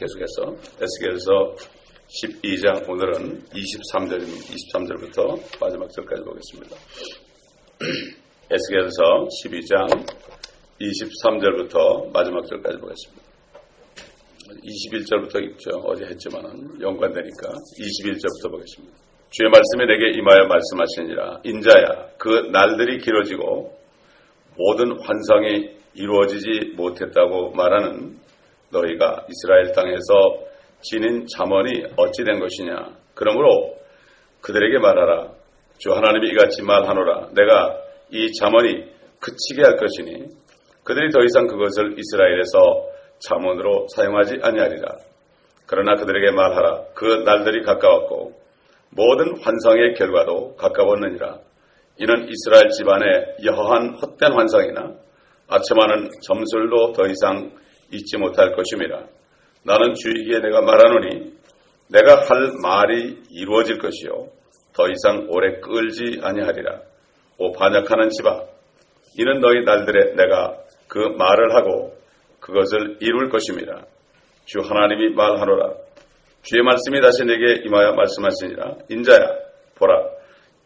계속해서 0.00 0.56
에스겔서 0.80 1.54
12장 2.08 2.88
오늘은 2.88 3.44
23절 3.52 4.24
23절부터 4.24 5.60
마지막 5.60 5.90
절까지 5.90 6.22
보겠습니다. 6.22 6.74
에스겔서 8.50 9.28
12장 9.44 10.06
23절부터 10.80 12.10
마지막 12.12 12.46
절까지 12.46 12.78
보겠습니다. 12.78 13.30
21절부터 14.48 15.44
읽죠. 15.44 15.70
어제 15.84 16.06
했지만은 16.06 16.80
연관되니까 16.80 17.50
21절부터 17.78 18.50
보겠습니다. 18.52 18.96
주의 19.28 19.50
말씀이 19.50 19.84
내게 19.86 20.18
임하여 20.18 20.46
말씀하시니라. 20.46 21.42
인자야, 21.44 22.16
그 22.16 22.48
날들이 22.50 22.98
길어지고 23.00 23.78
모든 24.56 24.98
환상이 25.02 25.76
이루어지지 25.92 26.72
못했다고 26.74 27.50
말하는 27.50 28.18
너희가 28.70 29.26
이스라엘 29.28 29.72
땅에서 29.72 30.50
지닌 30.82 31.26
잠언이 31.26 31.84
어찌 31.96 32.24
된 32.24 32.40
것이냐. 32.40 32.96
그러므로 33.14 33.76
그들에게 34.40 34.78
말하라. 34.78 35.32
주 35.78 35.92
하나님이 35.92 36.30
이같이 36.30 36.62
말하노라. 36.62 37.30
내가 37.34 37.76
이 38.10 38.32
잠언이 38.32 38.84
그치게 39.20 39.62
할 39.62 39.76
것이니 39.76 40.28
그들이 40.84 41.10
더 41.10 41.22
이상 41.22 41.46
그것을 41.46 41.96
이스라엘에서 41.98 42.88
잠언으로 43.20 43.86
사용하지 43.94 44.38
아니하리라. 44.42 44.88
그러나 45.66 45.94
그들에게 45.94 46.30
말하라. 46.32 46.84
그 46.94 47.22
날들이 47.24 47.62
가까웠고 47.62 48.32
모든 48.90 49.40
환상의 49.40 49.94
결과도 49.94 50.56
가까웠느니라. 50.56 51.38
이는 51.98 52.28
이스라엘 52.28 52.70
집안의 52.70 53.36
여허한 53.44 53.98
헛된 54.00 54.32
환상이나 54.32 54.94
아첨하는 55.48 56.10
점술도 56.22 56.92
더 56.92 57.06
이상 57.06 57.52
잊지 57.92 58.16
못할 58.18 58.52
것임이라. 58.52 59.04
나는 59.64 59.94
주이기에 59.94 60.40
내가 60.40 60.62
말하노니 60.62 61.32
내가 61.88 62.20
할 62.22 62.52
말이 62.62 63.18
이루어질 63.30 63.78
것이요 63.78 64.28
더 64.72 64.88
이상 64.88 65.26
오래 65.28 65.58
끌지 65.60 66.20
아니하리라. 66.22 66.80
오 67.38 67.52
반역하는 67.52 68.10
집아 68.10 68.42
이는 69.18 69.40
너희 69.40 69.64
날들에 69.64 70.14
내가 70.14 70.56
그 70.88 70.98
말을 70.98 71.54
하고 71.54 71.96
그것을 72.40 72.98
이룰 73.00 73.28
것입니다. 73.28 73.84
주 74.44 74.60
하나님이 74.60 75.14
말하노라. 75.14 75.74
주의 76.42 76.62
말씀이 76.62 77.00
다시 77.00 77.24
내게 77.24 77.62
임하여 77.64 77.92
말씀하시니라. 77.92 78.76
인자야 78.88 79.26
보라 79.76 79.94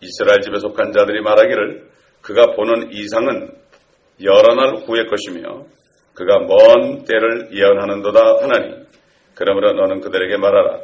이스라엘 0.01 0.41
집에 0.41 0.59
속한 0.59 0.93
자들이 0.93 1.21
말하기를 1.23 1.91
그가 2.21 2.53
보는 2.55 2.93
이상은 2.93 3.51
여러 4.23 4.55
날 4.55 4.85
후의 4.85 5.07
것이며 5.09 5.65
그가 6.15 6.39
먼 6.41 7.05
때를 7.05 7.51
예언하는도다 7.53 8.43
하나니 8.43 8.85
그러므로 9.35 9.73
너는 9.73 10.01
그들에게 10.01 10.37
말하라. 10.37 10.81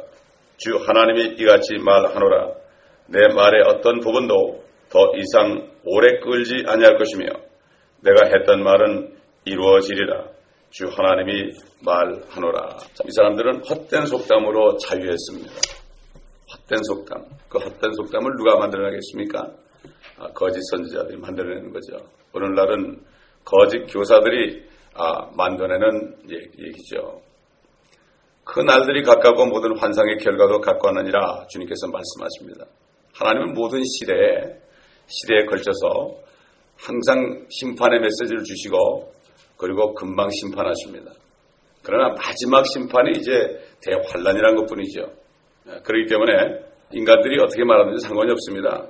주 0.57 0.77
하나님이 0.77 1.35
이같이 1.39 1.77
말하노라. 1.77 2.51
내 3.07 3.33
말의 3.33 3.63
어떤 3.67 3.99
부분도 3.99 4.63
더 4.89 5.11
이상 5.15 5.71
오래 5.85 6.19
끌지 6.19 6.65
아니할 6.67 6.97
것이며 6.97 7.25
내가 8.01 8.27
했던 8.27 8.63
말은 8.63 9.15
이루어지리라. 9.45 10.25
주 10.69 10.87
하나님이 10.87 11.51
말하노라. 11.83 12.77
이 13.05 13.11
사람들은 13.11 13.63
헛된 13.65 14.05
속담으로 14.05 14.77
자유했습니다. 14.77 15.51
헛된 16.53 16.83
속담. 16.83 17.25
그 17.49 17.57
헛된 17.57 17.93
속담을 17.93 18.35
누가 18.37 18.57
만들어내겠습니까? 18.57 19.49
아, 20.19 20.27
거짓 20.33 20.59
선지자들이 20.69 21.17
만들어내는 21.17 21.71
거죠. 21.73 22.05
오늘날은 22.33 23.01
거짓 23.43 23.85
교사들이 23.87 24.70
아, 24.93 25.29
만들어내는 25.35 26.17
얘기죠. 26.29 27.21
그 28.43 28.59
날들이 28.59 29.03
가깝고 29.03 29.45
모든 29.45 29.77
환상의 29.77 30.17
결과도 30.17 30.59
가까웠느니라 30.59 31.47
주님께서 31.47 31.87
말씀하십니다. 31.87 32.65
하나님은 33.13 33.53
모든 33.53 33.81
시대에 33.83 34.59
시대에 35.07 35.45
걸쳐서 35.45 36.15
항상 36.77 37.45
심판의 37.49 37.99
메시지를 37.99 38.43
주시고 38.43 39.11
그리고 39.57 39.93
금방 39.93 40.29
심판하십니다. 40.29 41.11
그러나 41.83 42.15
마지막 42.15 42.65
심판이 42.67 43.11
이제 43.17 43.31
대환란이라는 43.81 44.55
것뿐이죠. 44.57 45.11
그렇기 45.83 46.07
때문에 46.09 46.59
인간들이 46.91 47.39
어떻게 47.41 47.63
말하든지 47.63 48.05
상관이 48.05 48.31
없습니다. 48.31 48.87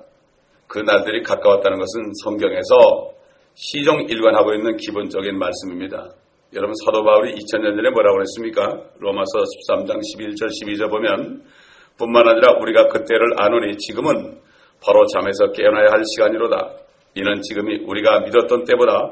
그 0.68 0.80
날들이 0.80 1.22
가까웠다는 1.24 1.78
것은 1.78 2.12
성경에서 2.24 3.11
시종 3.56 4.06
일관하고 4.08 4.54
있는 4.54 4.78
기본적인 4.78 5.38
말씀입니다. 5.38 6.10
여러분 6.54 6.74
사도 6.86 7.04
바울이 7.04 7.34
2000년 7.34 7.76
전에 7.76 7.90
뭐라고 7.92 8.18
그랬습니까? 8.18 8.62
로마서 9.00 9.44
13장 9.70 10.00
11절 10.00 10.50
12절 10.50 10.90
보면 10.90 11.44
뿐만 11.98 12.28
아니라 12.28 12.58
우리가 12.60 12.88
그때를 12.88 13.26
아노니 13.38 13.78
지금은 13.78 14.40
바로 14.84 15.06
잠에서 15.08 15.52
깨어나야 15.52 15.92
할 15.92 16.04
시간이로다. 16.06 16.76
이는 17.16 17.42
지금이 17.42 17.84
우리가 17.86 18.22
믿었던 18.22 18.66
때보다 18.66 19.12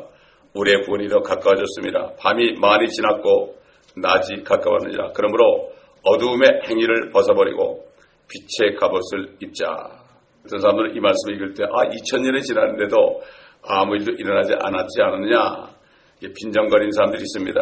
우리의 0.54 0.84
구원이 0.84 1.08
더 1.10 1.22
가까워졌습니다. 1.22 2.14
밤이 2.18 2.54
많이 2.60 2.88
지났고 2.90 3.56
낮이 3.96 4.44
가까웠느니라. 4.44 5.12
그러므로 5.14 5.72
어두움의 6.04 6.62
행위를 6.68 7.10
벗어버리고 7.10 7.86
빛의 8.30 8.76
갑옷을 8.76 9.36
입자. 9.42 9.66
어떤 10.46 10.60
사람들은 10.60 10.96
이 10.96 11.00
말씀을 11.00 11.36
읽을 11.36 11.54
때, 11.54 11.64
아, 11.66 11.90
2000년이 11.90 12.44
지났는데도 12.44 13.22
아무 13.64 13.96
일도 13.96 14.14
일어나지 14.14 14.54
않았지 14.60 15.02
않느냐 15.02 15.70
빈정거리는 16.22 16.92
사람들이 16.92 17.22
있습니다. 17.22 17.60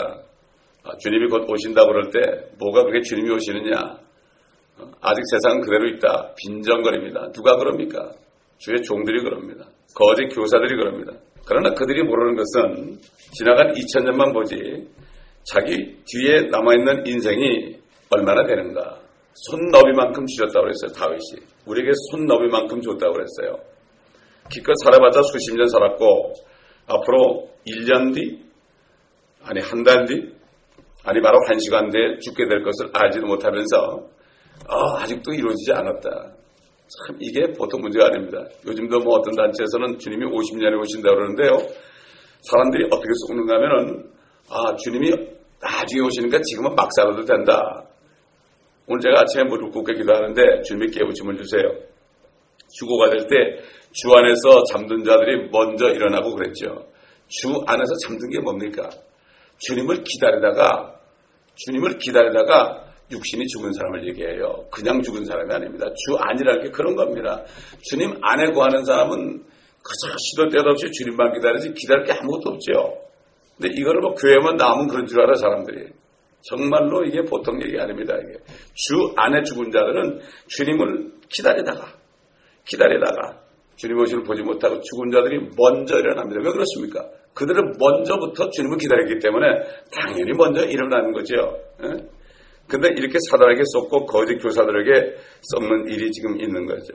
아, 0.84 0.98
주님이 1.00 1.28
곧 1.30 1.50
오신다 1.50 1.86
그럴 1.86 2.10
때 2.10 2.20
뭐가 2.60 2.84
그렇게 2.84 3.02
주님이 3.02 3.30
오시느냐 3.32 3.78
어, 4.80 4.92
아직 5.02 5.22
세상은 5.32 5.62
그대로 5.62 5.88
있다. 5.90 6.34
빈정거립니다. 6.36 7.32
누가 7.32 7.58
그럽니까? 7.58 8.12
주의 8.58 8.82
종들이 8.84 9.22
그럽니다. 9.24 9.66
거짓 9.94 10.28
교사들이 10.30 10.76
그럽니다. 10.76 11.14
그러나 11.46 11.74
그들이 11.74 12.04
모르는 12.04 12.36
것은 12.36 13.00
지나간 13.34 13.74
2000년만 13.74 14.34
보지 14.34 14.88
자기 15.44 15.98
뒤에 16.06 16.50
남아있는 16.52 17.06
인생이 17.06 17.78
얼마나 18.10 18.46
되는가. 18.46 19.00
손너비만큼 19.34 20.26
주셨다고 20.26 20.66
그랬어요. 20.66 20.92
다윗이. 20.94 21.46
우리에게 21.66 21.92
손너비만큼 22.12 22.82
줬다고 22.82 23.14
그랬어요. 23.14 23.60
기껏 24.50 24.74
살아봤자 24.84 25.22
수십 25.24 25.56
년 25.56 25.68
살았고 25.68 26.34
앞으로 26.88 27.50
1년 27.68 28.14
뒤 28.14 28.44
아니 29.44 29.60
한 29.62 29.84
달 29.84 30.06
뒤 30.06 30.36
아니 31.04 31.22
바로 31.22 31.40
한 31.48 31.58
시간 31.60 31.90
뒤에 31.90 32.20
죽게 32.20 32.48
될 32.48 32.64
것을 32.64 32.90
알지도 32.94 33.26
못하면서 33.28 34.08
아, 34.68 35.02
아직도 35.02 35.32
이루어지지 35.34 35.72
않았다. 35.72 36.10
참 36.10 37.18
이게 37.20 37.54
보통 37.54 37.80
문제가 37.82 38.08
아닙니다. 38.08 38.44
요즘도 38.66 39.00
뭐 39.00 39.16
어떤 39.20 39.34
단체에서는 39.36 40.00
주님이 40.00 40.26
50년에 40.26 40.78
오신다 40.80 41.10
그러는데요. 41.10 41.52
사람들이 42.42 42.86
어떻게 42.92 43.10
속는가 43.28 43.56
하면은 43.56 44.12
아 44.50 44.76
주님이 44.76 45.12
나중에 45.62 46.02
오시니까 46.02 46.40
지금은 46.42 46.76
막 46.76 46.90
살아도 46.94 47.24
된다. 47.24 47.84
오늘 48.88 49.00
제가 49.02 49.22
아침에 49.22 49.44
무릎 49.46 49.72
꿇게 49.72 49.94
기도하는데 49.94 50.62
주님이 50.64 50.92
깨우침을 50.92 51.38
주세요. 51.38 51.64
죽어가 52.70 53.10
될 53.12 53.28
때 53.28 53.64
주 53.98 54.14
안에서 54.14 54.64
잠든 54.72 55.04
자들이 55.04 55.50
먼저 55.50 55.90
일어나고 55.90 56.36
그랬죠. 56.36 56.88
주 57.28 57.64
안에서 57.66 57.94
잠든 58.06 58.30
게 58.30 58.40
뭡니까? 58.40 58.90
주님을 59.58 60.04
기다리다가 60.04 61.00
주님을 61.56 61.98
기다리다가 61.98 62.86
육신이 63.12 63.48
죽은 63.48 63.74
사람을 63.74 64.08
얘기해요. 64.10 64.68
그냥 64.70 65.02
죽은 65.02 65.26
사람이 65.26 65.52
아닙니다. 65.52 65.88
주 65.88 66.16
안이라는 66.16 66.64
게 66.64 66.70
그런 66.70 66.96
겁니다. 66.96 67.44
주님 67.82 68.20
안에 68.22 68.52
구하는 68.52 68.84
사람은 68.84 69.44
그저 69.82 70.16
시도 70.20 70.50
때도 70.50 70.70
없이 70.70 70.92
주님만 70.92 71.34
기다리지 71.34 71.74
기다릴 71.74 72.06
게 72.06 72.12
아무것도 72.12 72.52
없죠. 72.52 73.00
근데 73.58 73.74
이거를 73.74 74.02
뭐 74.02 74.14
교회만 74.14 74.58
나오면 74.58 74.90
그런 74.90 75.08
줄 75.08 75.22
알아 75.22 75.34
사람들이. 75.36 75.88
정말로 76.42 77.04
이게 77.04 77.24
보통 77.24 77.60
얘기 77.64 77.80
아닙니다. 77.80 78.14
이게 78.14 78.38
주 78.76 79.12
안에 79.16 79.42
죽은 79.42 79.72
자들은 79.72 80.22
주님을 80.50 81.14
기다리다가 81.30 81.94
기다리다가 82.66 83.47
주님 83.78 83.98
오심을 84.00 84.24
보지 84.24 84.42
못하고 84.42 84.82
죽은 84.82 85.12
자들이 85.12 85.40
먼저 85.56 86.00
일어납니다. 86.00 86.42
왜 86.44 86.52
그렇습니까? 86.52 87.08
그들은 87.34 87.74
먼저부터 87.78 88.50
주님을 88.50 88.78
기다리기 88.78 89.20
때문에 89.20 89.46
당연히 89.94 90.32
먼저 90.36 90.66
일어나는 90.66 91.14
거죠. 91.14 91.36
그런데 92.68 92.90
이렇게 92.98 93.18
사단에게 93.30 93.62
쏟고 93.66 94.08
거짓 94.08 94.38
교사들에게 94.40 95.16
썩는 95.54 95.90
일이 95.90 96.12
지금 96.12 96.42
있는 96.42 96.66
거죠. 96.66 96.94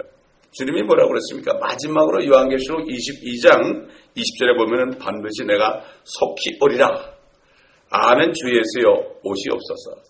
주님이 0.51 0.83
뭐라고 0.83 1.11
그랬습니까? 1.11 1.55
마지막으로 1.55 2.27
요한계시록 2.27 2.81
22장 2.85 3.89
20절에 4.17 4.57
보면은 4.59 4.99
반드시 4.99 5.47
내가 5.47 5.83
속히 6.05 6.59
오리라. 6.61 6.89
아멘 7.91 8.33
주 8.35 8.49
예수여 8.49 8.91
옷이 9.23 9.45
없어서. 9.51 10.03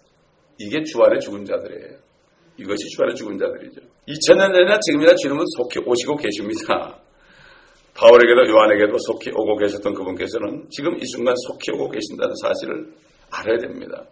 이게 0.58 0.82
주 0.82 1.00
안에 1.02 1.18
죽은 1.18 1.44
자들이에요. 1.44 1.98
이것이 2.62 2.88
주 2.88 3.02
안에 3.02 3.14
죽은 3.14 3.38
자들이죠. 3.38 3.80
2000년 4.08 4.54
전이나 4.54 4.78
지금이나 4.80 5.14
주님은 5.14 5.44
속히 5.56 5.80
오시고 5.84 6.16
계십니다. 6.16 6.98
바울에게도 7.94 8.48
요한에게도 8.48 8.96
속히 8.98 9.30
오고 9.30 9.56
계셨던 9.58 9.94
그분께서는 9.94 10.66
지금 10.70 10.96
이 10.96 11.06
순간 11.06 11.34
속히 11.36 11.72
오고 11.72 11.90
계신다는 11.90 12.34
사실을 12.40 12.92
알아야 13.30 13.58
됩니다. 13.58 14.04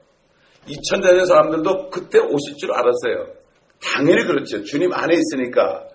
2000년 0.67 1.27
사람들도 1.27 1.91
그때 1.91 2.19
오실 2.19 2.57
줄 2.59 2.73
알았어요. 2.73 3.41
당연히 3.83 4.25
그렇죠. 4.25 4.63
주님 4.65 4.93
안에 4.93 5.15
있으니까 5.15 5.89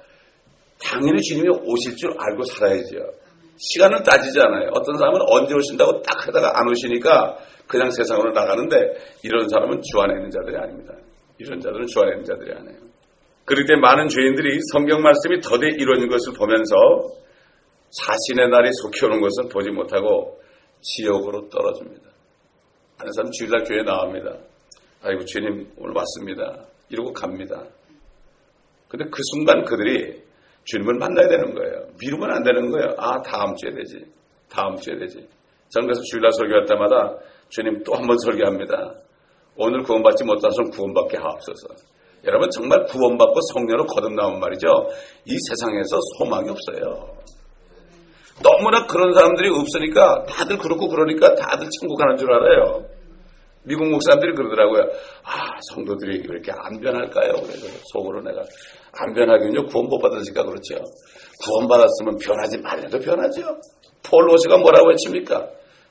당연히 0.81 1.21
주님이 1.21 1.49
오실 1.49 1.95
줄 1.95 2.11
알고 2.17 2.43
살아야죠. 2.43 2.97
시간을 3.57 4.03
따지지 4.03 4.39
않아요. 4.39 4.71
어떤 4.73 4.97
사람은 4.97 5.21
언제 5.29 5.53
오신다고 5.53 6.01
딱 6.01 6.27
하다가 6.27 6.59
안 6.59 6.69
오시니까 6.69 7.37
그냥 7.67 7.91
세상으로 7.91 8.31
나가는데 8.31 8.75
이런 9.23 9.47
사람은 9.47 9.81
주 9.81 9.99
안에 10.01 10.15
있는 10.15 10.31
자들이 10.31 10.57
아닙니다. 10.57 10.93
이런 11.37 11.59
자들은 11.59 11.85
있는 11.87 12.23
자들이 12.23 12.51
아니에요. 12.53 12.79
그럴 13.45 13.65
때 13.65 13.75
많은 13.75 14.07
죄인들이 14.07 14.57
성경 14.71 15.01
말씀이 15.01 15.39
더디 15.39 15.67
이루어진 15.77 16.07
것을 16.09 16.33
보면서 16.33 16.75
자신의 17.91 18.49
날이 18.49 18.69
속히 18.81 19.05
오는 19.05 19.21
것을 19.21 19.49
보지 19.51 19.69
못하고 19.69 20.39
지옥으로 20.81 21.49
떨어집니다. 21.49 22.09
하는 22.97 23.11
사람 23.13 23.31
주일날 23.31 23.63
교회 23.63 23.83
나옵니다. 23.83 24.37
아이고 25.03 25.25
주님 25.25 25.71
오늘 25.77 25.93
왔습니다. 25.95 26.65
이러고 26.89 27.13
갑니다. 27.13 27.63
근데 28.87 29.05
그 29.05 29.19
순간 29.33 29.63
그들이 29.65 30.23
주님을 30.63 30.95
만나야 30.95 31.27
되는 31.27 31.53
거예요. 31.53 31.87
미루면 31.99 32.31
안 32.31 32.43
되는 32.43 32.71
거예요. 32.71 32.95
아 32.97 33.21
다음 33.21 33.55
주에 33.55 33.71
되지. 33.71 34.05
다음 34.49 34.75
주에 34.77 34.97
되지. 34.97 35.27
저는 35.69 35.87
그래서 35.87 36.01
주일날 36.01 36.31
설교할 36.31 36.65
때마다 36.65 37.17
주님 37.49 37.83
또 37.83 37.93
한 37.95 38.07
번 38.07 38.17
설교합니다. 38.19 38.95
오늘 39.57 39.83
구원받지 39.83 40.23
못하서는 40.23 40.71
구원받게 40.71 41.17
하옵소서. 41.17 41.67
여러분 42.25 42.49
정말 42.49 42.83
구원받고 42.85 43.39
성령으로 43.53 43.85
거듭나온 43.85 44.39
말이죠. 44.39 44.67
이 45.25 45.37
세상에서 45.49 45.99
소망이 46.17 46.49
없어요. 46.49 47.15
너무나 48.43 48.85
그런 48.87 49.13
사람들이 49.13 49.49
없으니까 49.49 50.25
다들 50.25 50.57
그렇고 50.57 50.89
그러니까 50.89 51.35
다들 51.35 51.67
천국 51.79 51.97
가는 51.97 52.17
줄 52.17 52.33
알아요. 52.33 52.83
미국 53.63 53.87
목사님들이 53.87 54.33
그러더라고요. 54.35 54.83
아, 55.23 55.57
성도들이 55.73 56.17
왜 56.19 56.23
이렇게 56.23 56.51
안 56.51 56.79
변할까요? 56.79 57.33
그래서 57.33 57.67
속으로 57.93 58.21
내가 58.21 58.41
안 58.93 59.13
변하긴요. 59.13 59.65
구원 59.67 59.87
못 59.87 59.99
받았으니까 59.99 60.43
그렇죠. 60.43 60.83
구원 61.43 61.67
받았으면 61.67 62.17
변하지 62.17 62.59
말래도 62.59 62.99
변하죠. 62.99 63.41
폴로스가 64.03 64.57
뭐라고 64.57 64.91
했습니까? 64.91 65.49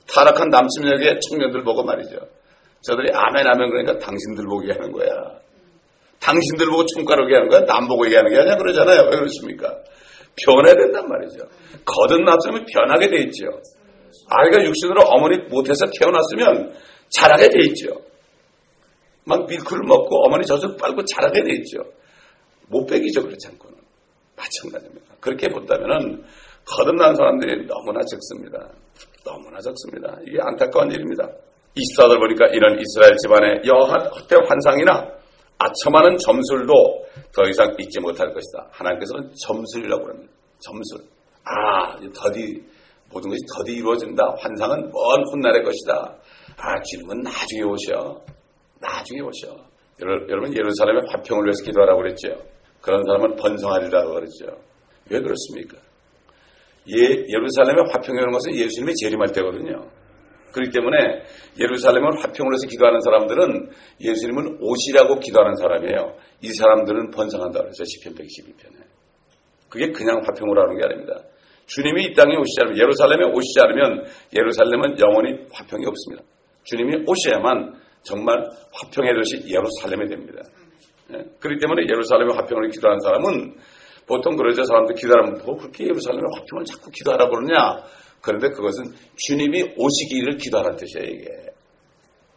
타락한 0.08 0.50
남침역의 0.50 1.20
청년들 1.20 1.64
보고 1.64 1.82
말이죠. 1.82 2.16
저들이 2.84 3.10
아멘 3.12 3.46
하면 3.46 3.70
그러니까 3.70 3.98
당신들 3.98 4.44
보게 4.44 4.72
하는 4.72 4.92
거야. 4.92 5.08
당신들 6.20 6.66
보고 6.66 6.84
총가르게 6.86 7.34
하는 7.34 7.48
거야. 7.48 7.64
남 7.64 7.88
보고 7.88 8.04
얘기하는 8.06 8.30
게 8.30 8.38
아니야 8.38 8.56
그러잖아요. 8.56 9.04
왜 9.04 9.10
그렇습니까? 9.10 9.74
변해야 10.44 10.74
된단 10.74 11.08
말이죠. 11.08 11.46
거듭났으면 11.84 12.66
변하게 12.66 13.08
돼 13.08 13.16
있죠. 13.24 13.46
아이가 14.28 14.64
육신으로 14.64 15.02
어머니 15.02 15.38
못해서 15.48 15.86
태어났으면 15.98 16.74
자라게 17.08 17.48
돼 17.48 17.60
있죠. 17.68 18.02
막 19.24 19.46
밀크를 19.46 19.82
먹고 19.86 20.26
어머니 20.26 20.44
젖을 20.44 20.76
빨고 20.76 21.04
자라게 21.04 21.42
돼 21.42 21.52
있죠. 21.56 21.84
못 22.68 22.86
빼기죠. 22.86 23.22
그렇지 23.22 23.48
않고는. 23.48 23.78
마찬가지입니다. 24.36 25.14
그렇게 25.20 25.48
본다면은 25.48 26.24
거듭난 26.66 27.14
사람들이 27.14 27.66
너무나 27.66 28.00
적습니다. 28.04 28.68
너무나 29.24 29.60
적습니다. 29.60 30.18
이게 30.26 30.38
안타까운 30.40 30.90
일입니다. 30.90 31.30
24절 31.76 32.18
보니까 32.18 32.46
이런 32.48 32.78
이스라엘 32.78 33.16
집안의 33.16 33.62
여한 33.66 34.06
헛된 34.06 34.46
환상이나 34.46 35.08
아첨하는 35.58 36.16
점술도 36.18 36.72
더 37.34 37.42
이상 37.48 37.74
잊지 37.78 38.00
못할 38.00 38.32
것이다. 38.32 38.68
하나님께서는 38.70 39.30
점술이라고 39.46 40.08
합니다. 40.08 40.32
점술. 40.58 41.00
아, 41.44 41.98
더디 42.14 42.62
모든 43.10 43.30
것이 43.30 43.40
더디 43.54 43.72
이루어진다. 43.72 44.34
환상은 44.38 44.90
먼 44.90 45.24
훗날의 45.32 45.62
것이다. 45.62 46.16
아, 46.58 46.82
주님은 46.82 47.22
나중에 47.22 47.62
오셔. 47.62 48.20
나중에 48.80 49.20
오셔. 49.20 49.56
여러분, 50.00 50.54
예루살렘의 50.54 51.02
화평을 51.08 51.44
위해서 51.44 51.64
기도하라고 51.64 52.02
그랬죠. 52.02 52.28
그런 52.80 53.02
사람은 53.04 53.36
번성하리라고 53.36 54.14
그랬죠. 54.14 54.46
왜 55.10 55.20
그렇습니까? 55.20 55.78
예, 56.88 57.24
예루살렘의 57.28 57.84
화평이 57.90 58.18
오는 58.18 58.30
것은 58.32 58.54
예수님이 58.54 58.94
재림할 58.96 59.32
때거든요. 59.32 59.88
그렇기 60.54 60.70
때문에 60.70 61.22
예루살렘을 61.58 62.16
화평을 62.22 62.54
해서 62.54 62.66
기도하는 62.68 63.00
사람들은 63.00 63.70
예수님은 64.00 64.58
오시라고 64.60 65.18
기도하는 65.18 65.56
사람이에요. 65.56 66.14
이 66.42 66.52
사람들은 66.52 67.10
번성한다 67.10 67.58
그랬죠. 67.58 67.82
10편 67.82 68.14
112편에. 68.16 68.86
그게 69.68 69.90
그냥 69.90 70.22
화평을 70.24 70.56
하는 70.56 70.78
게 70.78 70.84
아닙니다. 70.84 71.20
주님이 71.66 72.04
이 72.04 72.14
땅에 72.14 72.36
오시지 72.36 72.60
않으면 72.60 72.78
예루살렘에 72.78 73.32
오시지 73.32 73.60
않으면 73.60 74.04
예루살렘은 74.36 74.98
영원히 75.00 75.44
화평이 75.50 75.84
없습니다. 75.86 76.22
주님이 76.62 77.04
오셔야만 77.06 77.74
정말 78.02 78.48
화평의 78.72 79.14
도시 79.14 79.42
예루살렘이 79.48 80.08
됩니다. 80.08 80.42
예. 81.12 81.24
그렇기 81.40 81.58
때문에 81.60 81.82
예루살렘의 81.82 82.36
화평을 82.36 82.68
기도하는 82.68 83.00
사람은 83.00 83.56
보통 84.06 84.36
그러죠. 84.36 84.62
사람들 84.64 84.94
기도하면 84.94 85.40
뭐 85.44 85.56
그렇게 85.56 85.84
예루살렘의 85.84 86.24
화평을 86.34 86.64
자꾸 86.64 86.90
기도하라 86.90 87.28
그러냐. 87.28 87.82
그런데 88.24 88.48
그것은 88.48 88.84
주님이 89.16 89.74
오시기를 89.76 90.38
기도하는 90.38 90.76
뜻이에요. 90.76 91.06
이게. 91.06 91.28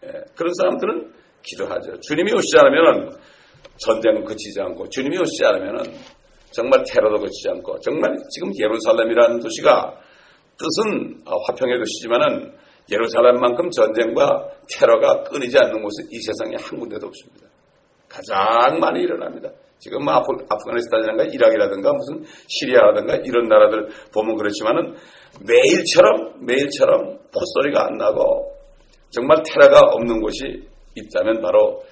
예. 0.04 0.12
그런 0.36 0.54
사람들은 0.54 1.13
기도하죠. 1.44 2.00
주님이 2.01 2.34
오시지 2.34 2.57
않으면 2.57 3.18
전쟁은 3.78 4.25
그치지 4.25 4.60
않고 4.60 4.89
주님이 4.89 5.18
오시지 5.18 5.45
않으면 5.45 5.86
정말 6.51 6.84
테러도 6.86 7.19
그치지 7.19 7.50
않고 7.50 7.80
정말 7.80 8.18
지금 8.30 8.51
예루살렘이라는 8.60 9.39
도시가 9.39 9.98
뜻은 10.57 11.24
화평의 11.25 11.78
도시지만은 11.78 12.54
예루살렘만큼 12.92 13.69
전쟁과 13.69 14.50
테러가 14.74 15.24
끊이지 15.24 15.57
않는 15.57 15.84
곳은 15.84 16.07
이 16.12 16.19
세상에 16.19 16.56
한 16.60 16.80
군데도 16.80 17.07
없습니다. 17.07 17.48
가장 18.10 18.80
많이 18.80 19.01
일어납니다. 19.01 19.51
지금 19.79 20.03
뭐 20.03 20.13
아프, 20.13 20.27
아프가니스탄이라든가 20.50 21.24
이락이라든가 21.25 21.94
무슨 21.94 22.24
시리아라든가 22.47 23.15
이런 23.18 23.47
나라들 23.47 23.89
보면 24.13 24.35
그렇지만은 24.38 24.95
매일처럼 25.41 26.45
매일처럼 26.45 27.19
포소리가 27.31 27.85
안 27.85 27.97
나고 27.97 28.53
정말 29.09 29.41
테러가 29.44 29.79
없는 29.94 30.21
곳이 30.21 30.68
있다면 30.95 31.41
바로 31.41 31.83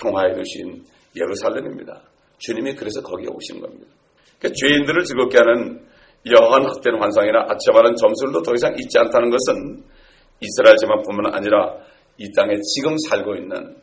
평화의 0.00 0.34
도시인 0.34 0.84
예루살렘입니다. 1.16 2.02
주님이 2.38 2.74
그래서 2.74 3.02
거기에 3.02 3.28
오신 3.28 3.60
겁니다. 3.60 3.86
그러니까 4.38 4.56
죄인들을 4.56 5.04
즐겁게 5.04 5.38
하는 5.38 5.80
여한 6.30 6.64
헛된 6.64 7.00
환상이나 7.00 7.46
아첨하는 7.48 7.96
점술도 7.96 8.42
더 8.42 8.52
이상 8.54 8.74
있지 8.78 8.98
않다는 8.98 9.30
것은 9.30 9.82
이스라엘 10.40 10.76
지만뿐만 10.76 11.34
아니라 11.34 11.76
이 12.18 12.30
땅에 12.32 12.54
지금 12.74 12.96
살고 13.08 13.36
있는 13.36 13.76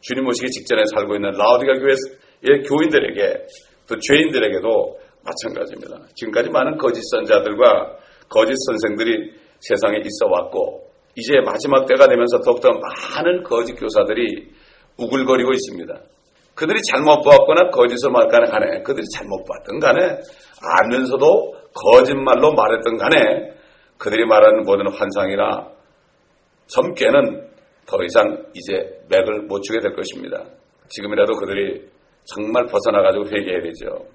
주님 0.00 0.26
오시기 0.26 0.50
직전에 0.50 0.84
살고 0.94 1.16
있는 1.16 1.30
라우디가 1.32 1.78
교회 1.78 1.94
의 2.42 2.62
교인들에게 2.62 3.46
또 3.88 3.98
죄인들에게도 3.98 4.98
마찬가지입니다. 5.22 6.08
지금까지 6.14 6.50
많은 6.50 6.78
거짓 6.78 7.02
선자들과 7.10 7.96
거짓 8.28 8.54
선생들이 8.66 9.32
세상에 9.60 9.98
있어 9.98 10.26
왔고 10.30 10.88
이제 11.16 11.40
마지막 11.44 11.86
때가 11.86 12.08
되면서 12.08 12.40
더욱더 12.40 12.70
많은 12.70 13.42
거짓 13.42 13.74
교사들이 13.74 14.48
우글거리고 14.96 15.52
있습니다. 15.52 15.94
그들이 16.54 16.80
잘못 16.90 17.22
보았거나 17.22 17.70
거짓을 17.70 18.10
말까는 18.10 18.50
간에 18.50 18.82
그들이 18.82 19.04
잘못 19.14 19.44
봤던 19.44 19.78
간에 19.80 20.20
알면서도 20.62 21.54
거짓말로 21.74 22.52
말했던 22.52 22.96
간에 22.96 23.54
그들이 23.98 24.24
말하는 24.26 24.64
모든 24.64 24.90
환상이나 24.92 25.68
점괘는 26.66 27.48
더 27.86 28.02
이상 28.04 28.44
이제 28.54 29.02
맥을 29.08 29.42
못 29.42 29.60
추게 29.62 29.80
될 29.80 29.94
것입니다. 29.94 30.44
지금이라도 30.88 31.34
그들이 31.34 31.88
정말 32.24 32.66
벗어나가지고 32.66 33.26
회개해야 33.26 33.62
되죠. 33.62 34.06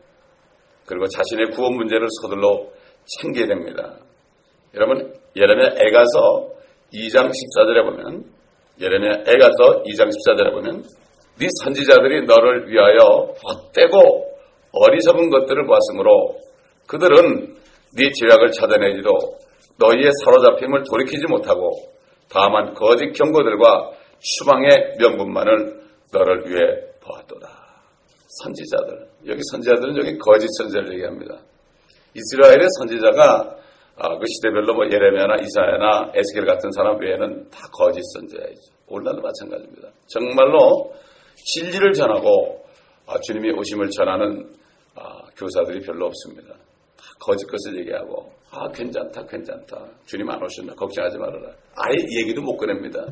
그리고 0.86 1.06
자신의 1.08 1.52
구원 1.52 1.76
문제를 1.76 2.08
서둘러 2.22 2.68
챙겨야 3.20 3.48
됩니다. 3.48 3.98
여러분, 4.74 5.14
예레미야 5.36 5.76
애가서 5.78 6.50
2장 6.94 7.30
14절에 7.30 7.84
보면, 7.84 8.26
예레미야 8.80 9.24
애가서 9.28 9.84
2장 9.84 10.10
14절에 10.10 10.52
보면, 10.54 10.84
네 11.38 11.48
선지자들이 11.64 12.26
너를 12.26 12.70
위하여 12.70 13.34
헛되고 13.44 14.36
어리석은 14.72 15.30
것들을 15.30 15.66
보았으므로 15.66 16.40
그들은 16.88 17.56
네 17.98 18.12
죄악을 18.12 18.52
찾아내지도 18.52 19.12
너희의 19.78 20.12
사로잡힘을 20.24 20.84
돌이키지 20.90 21.26
못하고 21.28 21.72
다만 22.30 22.74
거짓 22.74 23.12
경고들과 23.12 23.92
추방의 24.20 24.96
명분만을 25.00 25.82
너를 26.14 26.46
위해 26.48 26.62
보았도다. 27.02 27.55
선지자들. 28.44 29.08
여기 29.28 29.42
선지자들은 29.52 29.98
여기 29.98 30.18
거짓 30.18 30.48
선지자를 30.58 30.94
얘기합니다. 30.94 31.38
이스라엘의 32.14 32.68
선지자가 32.80 33.56
아, 33.98 34.18
그 34.18 34.26
시대별로 34.28 34.74
뭐 34.74 34.86
예레미야나 34.86 35.36
이사야나 35.42 36.12
에스겔 36.14 36.46
같은 36.46 36.70
사람 36.72 37.00
외에는 37.00 37.50
다 37.50 37.68
거짓 37.72 38.02
선지자이죠. 38.14 38.74
오늘날도 38.88 39.22
마찬가지입니다. 39.22 39.90
정말로 40.08 40.94
진리를 41.36 41.94
전하고 41.94 42.64
아, 43.08 43.18
주님이 43.22 43.52
오심을 43.52 43.90
전하는 43.92 44.52
아, 44.96 45.22
교사들이 45.38 45.82
별로 45.82 46.08
없습니다. 46.08 46.54
다 46.98 47.04
거짓 47.20 47.46
것을 47.46 47.80
얘기하고 47.80 48.32
아 48.52 48.70
괜찮다 48.72 49.26
괜찮다 49.26 49.86
주님 50.06 50.30
안 50.30 50.42
오셨나 50.42 50.74
걱정하지 50.76 51.18
말아라 51.18 51.50
아예 51.76 51.96
얘기도 52.20 52.42
못 52.42 52.58
꺼냅니다. 52.58 53.06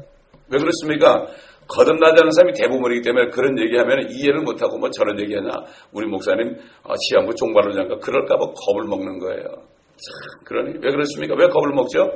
왜 0.49 0.57
그렇습니까? 0.59 1.27
거듭나지 1.67 2.21
않은 2.21 2.31
사람이 2.31 2.53
대부분이기 2.53 3.01
때문에 3.01 3.29
그런 3.29 3.57
얘기하면 3.59 4.09
이해를 4.11 4.41
못하고 4.41 4.77
뭐 4.77 4.89
저런 4.89 5.19
얘기하냐. 5.19 5.49
우리 5.91 6.07
목사님 6.07 6.57
아, 6.83 6.93
시한부 7.09 7.33
종발로 7.35 7.73
잠깐 7.73 7.99
그럴까봐 7.99 8.45
겁을 8.45 8.87
먹는 8.87 9.19
거예요. 9.19 9.43
참, 9.43 10.43
그러니 10.45 10.73
왜 10.81 10.91
그렇습니까? 10.91 11.35
왜 11.37 11.47
겁을 11.47 11.71
먹죠? 11.73 12.11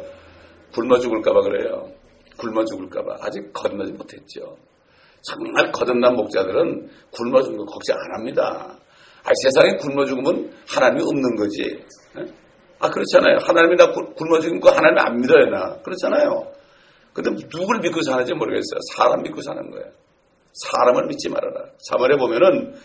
굶어 0.74 1.00
죽을까봐 1.00 1.42
그래요. 1.42 1.90
굶어 2.38 2.66
죽을까봐 2.66 3.18
아직 3.22 3.52
거듭나지 3.54 3.94
못했죠. 3.94 4.58
정말 5.22 5.72
거듭난 5.72 6.16
목자들은 6.16 6.90
굶어 7.12 7.42
죽는 7.42 7.58
거 7.60 7.66
걱정 7.66 7.98
안 7.98 8.20
합니다. 8.20 8.78
아, 9.24 9.30
세상에 9.44 9.76
굶어 9.78 10.06
죽으면 10.06 10.52
하나님이 10.68 11.04
없는 11.04 11.36
거지. 11.36 11.64
예? 12.18 12.26
아, 12.80 12.90
그렇잖아요. 12.90 13.38
하나님이 13.42 13.76
나 13.76 13.92
굶어 13.92 14.40
죽은 14.40 14.60
거 14.60 14.70
하나님 14.72 14.98
안 15.00 15.18
믿어요, 15.18 15.46
나. 15.50 15.82
그렇잖아요. 15.82 16.57
근데 17.18 17.32
누구를 17.52 17.82
믿고 17.82 18.04
사는지 18.04 18.32
모르겠어요. 18.36 18.80
사람 18.96 19.24
믿고 19.24 19.42
사는 19.42 19.72
거예요. 19.72 19.88
사람을 20.54 21.08
믿지 21.08 21.30
말아라. 21.30 21.66
3월에 21.90 22.20
보면은 22.20 22.76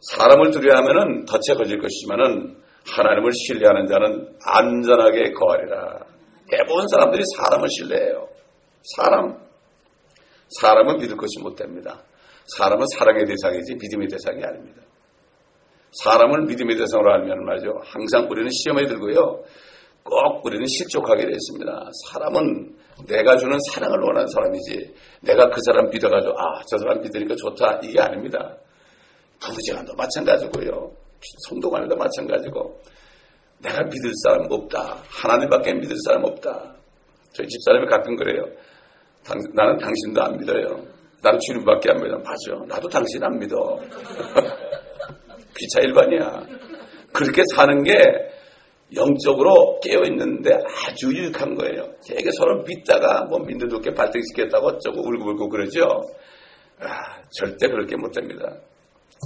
사람을 0.00 0.52
두려워하면은 0.52 1.24
덫에 1.24 1.56
걸릴 1.56 1.80
것이지만은 1.80 2.62
하나님을 2.86 3.32
신뢰하는 3.32 3.86
자는 3.88 4.36
안전하게 4.44 5.32
거하리라. 5.32 5.98
대부분 6.48 6.86
사람들이 6.88 7.24
사람을 7.36 7.68
신뢰해요. 7.68 8.28
사람. 8.96 9.38
사람은 10.60 10.98
믿을 10.98 11.16
것이 11.16 11.40
못 11.40 11.56
됩니다. 11.56 12.02
사람은 12.56 12.86
사랑의 12.86 13.24
대상이지 13.24 13.74
믿음의 13.80 14.08
대상이 14.08 14.44
아닙니다. 14.44 14.80
사람을 16.04 16.42
믿음의 16.42 16.76
대상으로 16.76 17.12
알면 17.14 17.44
말이죠. 17.44 17.80
항상 17.84 18.28
우리는 18.30 18.48
시험에 18.50 18.86
들고요. 18.86 19.42
꼭 20.04 20.44
우리는 20.44 20.66
실족하게 20.66 21.24
되었습니다. 21.26 21.90
사람은 22.06 22.76
내가 23.08 23.36
주는 23.36 23.56
사랑을 23.70 23.98
원하는 24.00 24.26
사람이지 24.28 24.94
내가 25.22 25.48
그 25.50 25.60
사람 25.64 25.88
믿어가지고 25.90 26.32
아 26.38 26.62
저 26.68 26.78
사람 26.78 27.00
믿으니까 27.00 27.34
좋다 27.36 27.80
이게 27.82 28.00
아닙니다. 28.00 28.56
부부지간도 29.40 29.94
마찬가지고요. 29.94 30.92
성도간에도 31.48 31.96
마찬가지고 31.96 32.80
내가 33.60 33.82
믿을 33.84 34.10
사람 34.24 34.46
없다. 34.50 35.02
하나님밖에 35.08 35.74
믿을 35.74 35.96
사람 36.04 36.24
없다. 36.24 36.74
저희 37.32 37.46
집사람이 37.46 37.86
가끔 37.86 38.16
그래요. 38.16 38.44
당, 39.24 39.38
나는 39.54 39.76
당신도 39.78 40.22
안 40.22 40.36
믿어요. 40.36 40.84
나는 41.22 41.38
주님밖에 41.46 41.90
안 41.90 42.02
믿어. 42.02 42.18
맞아. 42.18 42.64
나도 42.66 42.88
당신 42.88 43.22
안 43.22 43.38
믿어. 43.38 43.78
귀차 45.56 45.80
일반이야. 45.82 46.42
그렇게 47.12 47.42
사는 47.54 47.82
게 47.84 47.92
영적으로 48.96 49.80
깨어있는데 49.82 50.50
아주 50.88 51.08
유익한 51.08 51.54
거예요. 51.54 51.88
되게 52.06 52.30
서로 52.36 52.62
믿다가 52.64 53.24
뭐 53.24 53.38
좋게 53.70 53.94
발등시켰다고 53.94 54.66
어쩌고 54.68 55.00
울고불고 55.00 55.48
그러죠. 55.48 55.80
아, 56.80 57.20
절대 57.30 57.68
그렇게 57.68 57.96
못됩니다. 57.96 58.44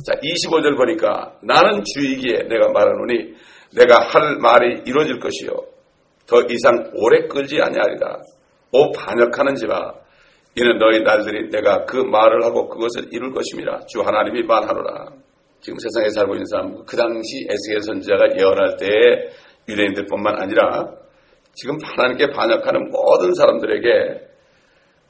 자, 0.07 0.13
25절 0.21 0.77
보니까 0.77 1.39
나는 1.43 1.83
주이기에 1.85 2.49
내가 2.49 2.69
말하노니 2.69 3.35
내가 3.75 4.01
할 4.01 4.37
말이 4.37 4.83
이루어질 4.87 5.19
것이요. 5.19 5.51
더 6.27 6.43
이상 6.51 6.91
오래 6.95 7.27
끌지 7.29 7.61
아니하리라. 7.61 8.19
오 8.73 8.93
반역하는 8.93 9.55
지라 9.55 9.95
이는 10.57 10.79
너희 10.79 11.03
날들이 11.03 11.51
내가 11.51 11.85
그 11.85 11.97
말을 11.97 12.45
하고 12.45 12.69
그것을 12.69 13.09
이룰 13.13 13.33
것임이라. 13.33 13.87
주 13.87 14.01
하나님이 14.01 14.43
말하노라. 14.45 15.07
지금 15.61 15.79
세상에 15.79 16.09
살고 16.11 16.35
있는 16.35 16.47
사람, 16.47 16.85
그 16.85 16.97
당시 16.97 17.47
에스겔 17.49 17.83
선지자가 17.83 18.39
예언할 18.39 18.77
때에 18.77 19.31
유대인들뿐만 19.69 20.41
아니라 20.41 20.93
지금 21.55 21.79
하나님께 21.83 22.31
반역하는 22.31 22.91
모든 22.91 23.35
사람들에게 23.35 24.27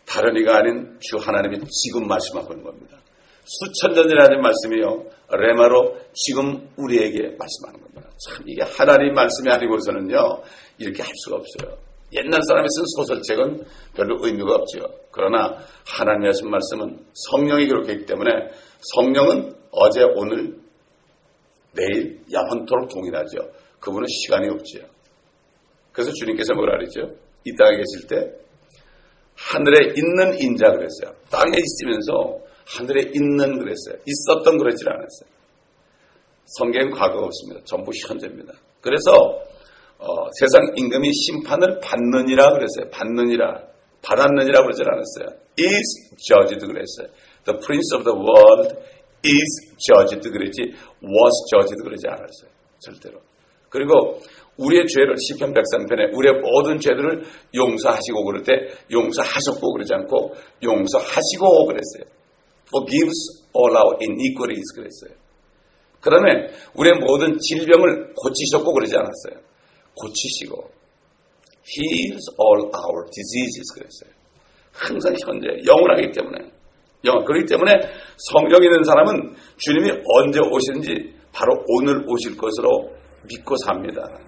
다른 0.06 0.36
이가 0.36 0.58
아닌 0.58 0.96
주 1.00 1.16
하나님이 1.16 1.58
지금 1.68 2.06
말씀하고 2.06 2.52
있는 2.52 2.64
겁니다. 2.64 2.96
수천 3.44 3.94
년 3.94 4.08
전에 4.08 4.20
하신 4.20 4.40
말씀이요. 4.40 5.04
레마로 5.30 5.96
지금 6.12 6.68
우리에게 6.76 7.36
말씀하는 7.38 7.80
겁니다. 7.80 8.10
참 8.24 8.44
이게 8.46 8.62
하나님 8.62 9.14
말씀이 9.14 9.50
아니고서는요. 9.50 10.42
이렇게 10.78 11.02
할 11.02 11.12
수가 11.24 11.36
없어요. 11.36 11.76
옛날 12.12 12.40
사람이 12.42 12.66
쓴 12.70 12.84
소설책은 12.96 13.64
별로 13.94 14.16
의미가 14.20 14.54
없죠. 14.54 14.88
그러나 15.10 15.58
하나님이 15.86 16.26
하신 16.26 16.50
말씀은 16.50 17.04
성령이 17.12 17.66
기록했기 17.66 18.06
때문에 18.06 18.30
성령은 18.94 19.54
어제 19.72 20.02
오늘 20.14 20.56
내일 21.74 22.20
영원토록 22.32 22.88
동일하죠. 22.88 23.38
그분은 23.86 24.06
시간이 24.08 24.48
없지요. 24.48 24.82
그래서 25.92 26.10
주님께서 26.12 26.54
뭐라 26.54 26.76
그랬죠? 26.76 27.14
이 27.44 27.54
땅에 27.54 27.76
계실 27.76 28.08
때 28.08 28.32
하늘에 29.36 29.94
있는 29.94 30.40
인자 30.40 30.72
그랬어요. 30.72 31.14
땅에 31.30 31.56
있으면서 31.56 32.40
하늘에 32.66 33.12
있는 33.14 33.58
그랬어요. 33.60 34.02
있었던 34.04 34.58
그러질 34.58 34.88
않았어요. 34.88 35.30
성경은 36.58 36.90
과거가 36.90 37.26
없습니다. 37.26 37.60
전부 37.64 37.92
현재입니다. 37.94 38.54
그래서 38.80 39.12
어, 39.98 40.30
세상 40.38 40.74
임금이 40.76 41.12
심판을 41.12 41.78
받느니라 41.80 42.54
그랬어요. 42.54 42.90
받느니라. 42.90 43.62
받았느니라 44.02 44.62
그러질 44.62 44.84
않았어요. 44.88 45.38
is 45.58 46.16
judged 46.18 46.66
그랬어요. 46.66 47.08
The 47.44 47.58
prince 47.64 47.94
of 47.94 48.04
the 48.04 48.18
world 48.18 48.74
is 49.24 49.50
judged 49.78 50.28
그랬지 50.28 50.74
was 51.02 51.34
judged 51.54 51.82
그러지 51.82 52.06
않았어요. 52.08 52.50
절대로. 52.80 53.20
그리고 53.68 54.20
우리의 54.58 54.86
죄를 54.86 55.14
시편 55.18 55.52
103편에 55.52 56.16
우리의 56.16 56.40
모든 56.40 56.78
죄들을 56.78 57.24
용서하시고 57.54 58.24
그럴 58.24 58.42
때 58.42 58.52
용서하셨고 58.90 59.72
그러지 59.72 59.92
않고 59.94 60.34
용서하시고 60.62 61.66
그랬어요. 61.66 62.04
forgives 62.68 63.46
all 63.54 63.76
our 63.76 63.96
iniquities 64.00 64.72
그랬어요. 64.74 65.12
그다음에 66.00 66.50
우리의 66.74 66.98
모든 67.00 67.38
질병을 67.38 68.14
고치셨고 68.14 68.72
그러지 68.72 68.94
않았어요. 68.96 69.44
고치시고 69.94 70.70
heals 71.66 72.24
all 72.40 72.70
our 72.72 73.04
diseases 73.12 73.74
그랬어요. 73.74 74.10
항상 74.72 75.14
현재 75.24 75.48
영원하기 75.66 76.12
때문에 76.12 76.50
영원 77.04 77.24
그렇기 77.24 77.46
때문에 77.46 77.72
성령 78.16 78.62
있는 78.62 78.82
사람은 78.84 79.34
주님이 79.56 80.02
언제 80.04 80.40
오시는지 80.40 81.14
바로 81.32 81.52
오늘 81.68 82.04
오실 82.08 82.36
것으로 82.36 82.95
믿고 83.26 83.56
삽니다. 83.64 84.18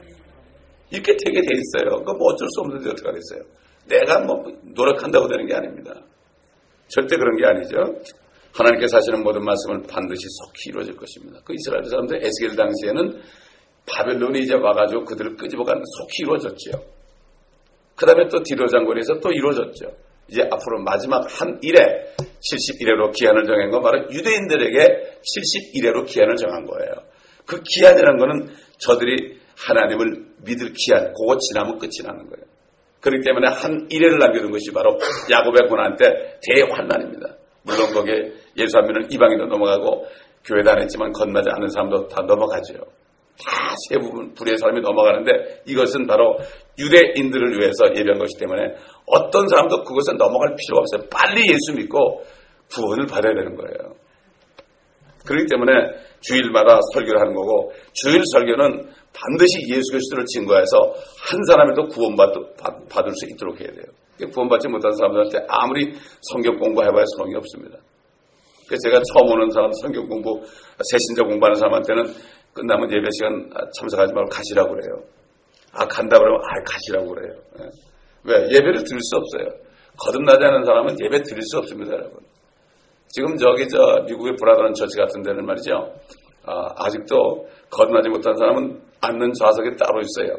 이렇게 0.90 1.16
되게 1.16 1.40
돼 1.40 1.48
있어요. 1.52 2.02
그뭐 2.04 2.32
어쩔 2.32 2.48
수 2.48 2.60
없는데 2.60 2.90
어떡하겠어요. 2.90 3.42
내가 3.86 4.20
뭐 4.20 4.44
노력한다고 4.62 5.28
되는 5.28 5.46
게 5.46 5.54
아닙니다. 5.54 5.94
절대 6.88 7.16
그런 7.16 7.36
게 7.36 7.44
아니죠. 7.44 7.76
하나님께서 8.52 8.96
하시는 8.96 9.22
모든 9.22 9.44
말씀은 9.44 9.82
반드시 9.86 10.26
속히 10.28 10.70
이루어질 10.70 10.96
것입니다. 10.96 11.40
그 11.44 11.54
이스라엘 11.54 11.84
사람들 11.84 12.24
에스겔 12.24 12.56
당시에는 12.56 13.20
바벨론이 13.86 14.40
이제 14.40 14.54
와가지고 14.54 15.04
그들을 15.04 15.36
끄집어가는 15.36 15.82
속히 15.98 16.22
이루어졌죠. 16.22 16.70
그 17.94 18.06
다음에 18.06 18.28
또 18.28 18.42
디로 18.42 18.66
장군에서 18.66 19.20
또 19.20 19.30
이루어졌죠. 19.30 19.92
이제 20.30 20.42
앞으로 20.42 20.82
마지막 20.84 21.26
한 21.40 21.58
일에 21.62 21.78
71회로 22.18 23.12
기한을 23.16 23.44
정한 23.44 23.70
건 23.70 23.82
바로 23.82 24.02
유대인들에게 24.10 25.20
71회로 25.22 26.06
기한을 26.06 26.36
정한 26.36 26.64
거예요. 26.64 26.92
그 27.46 27.62
기한이라는 27.62 28.18
거는 28.18 28.54
저들이 28.78 29.38
하나님을 29.56 30.26
믿을 30.44 30.72
기한, 30.74 31.12
그거 31.14 31.36
지나면 31.38 31.78
끝이 31.78 32.02
나는 32.04 32.28
거예요. 32.30 32.46
그렇기 33.00 33.24
때문에 33.24 33.48
한 33.48 33.86
일회를 33.90 34.18
남겨둔 34.18 34.50
것이 34.50 34.72
바로 34.72 34.98
야곱의 35.30 35.68
고난 35.68 35.96
때 35.96 36.38
대환난입니다. 36.42 37.36
물론 37.62 37.92
거기에 37.92 38.32
예수 38.56 38.78
안 38.78 38.86
믿는 38.86 39.10
이방인도 39.10 39.46
넘어가고 39.46 40.06
교회 40.44 40.62
다녔지만 40.62 41.12
건너지 41.12 41.48
않는 41.50 41.68
사람도 41.68 42.08
다 42.08 42.22
넘어가죠. 42.22 42.74
다 42.74 43.68
세 43.88 43.98
부분, 43.98 44.34
불의 44.34 44.58
사람이 44.58 44.80
넘어가는데 44.80 45.62
이것은 45.66 46.06
바로 46.06 46.38
유대인들을 46.78 47.58
위해서 47.58 47.86
예비한 47.94 48.18
것이기 48.18 48.40
때문에 48.40 48.74
어떤 49.06 49.48
사람도 49.48 49.84
그것은 49.84 50.16
넘어갈 50.16 50.56
필요가 50.56 50.80
없어요. 50.80 51.08
빨리 51.10 51.48
예수 51.48 51.74
믿고 51.76 52.24
구원을 52.72 53.06
받아야 53.06 53.34
되는 53.34 53.54
거예요. 53.54 53.94
그렇기 55.28 55.46
때문에 55.50 55.72
주일마다 56.20 56.80
설교를 56.94 57.20
하는 57.20 57.34
거고 57.34 57.72
주일 57.92 58.22
설교는 58.32 58.90
반드시 59.12 59.68
예수 59.68 59.92
그리스도를 59.92 60.24
증거해서 60.24 60.94
한 61.20 61.44
사람이라도 61.46 61.88
구원받을 61.88 63.12
수 63.14 63.26
있도록 63.32 63.60
해야 63.60 63.68
돼요. 63.70 63.84
구원받지 64.32 64.68
못한 64.68 64.92
사람들한테 64.94 65.46
아무리 65.48 65.94
성경 66.22 66.56
공부해봐야 66.56 67.04
소용이 67.16 67.36
없습니다. 67.36 67.78
그래서 68.66 68.80
제가 68.88 69.00
처음 69.12 69.30
오는 69.30 69.50
사람 69.50 69.70
성경 69.80 70.06
공부, 70.08 70.42
새신자 70.82 71.22
공부하는 71.22 71.54
사람한테는 71.54 72.04
끝나면 72.52 72.90
예배 72.90 73.08
시간 73.16 73.48
참석하지 73.78 74.12
말고 74.12 74.28
가시라고 74.30 74.74
그래요. 74.74 75.02
아, 75.72 75.86
간다 75.86 76.18
그러면 76.18 76.40
아, 76.42 76.62
가시라고 76.64 77.14
그래요. 77.14 77.34
예. 77.60 77.64
왜? 78.24 78.34
예배를 78.50 78.84
드릴 78.84 79.00
수 79.00 79.16
없어요. 79.16 79.48
거듭나지 79.98 80.44
않은 80.44 80.64
사람은 80.64 80.96
예배 81.00 81.22
드릴 81.22 81.42
수 81.42 81.58
없습니다, 81.58 81.92
여러분. 81.92 82.27
지금 83.08 83.36
저기 83.36 83.68
저 83.68 84.04
미국의 84.06 84.34
브라더런 84.38 84.74
처치 84.74 84.96
같은 84.96 85.22
데는 85.22 85.44
말이죠. 85.46 85.94
아, 86.44 86.88
직도 86.90 87.46
거듭나지 87.70 88.08
못한 88.08 88.34
사람은 88.36 88.80
앉는 89.00 89.32
좌석에 89.32 89.76
따로 89.76 90.00
있어요. 90.00 90.36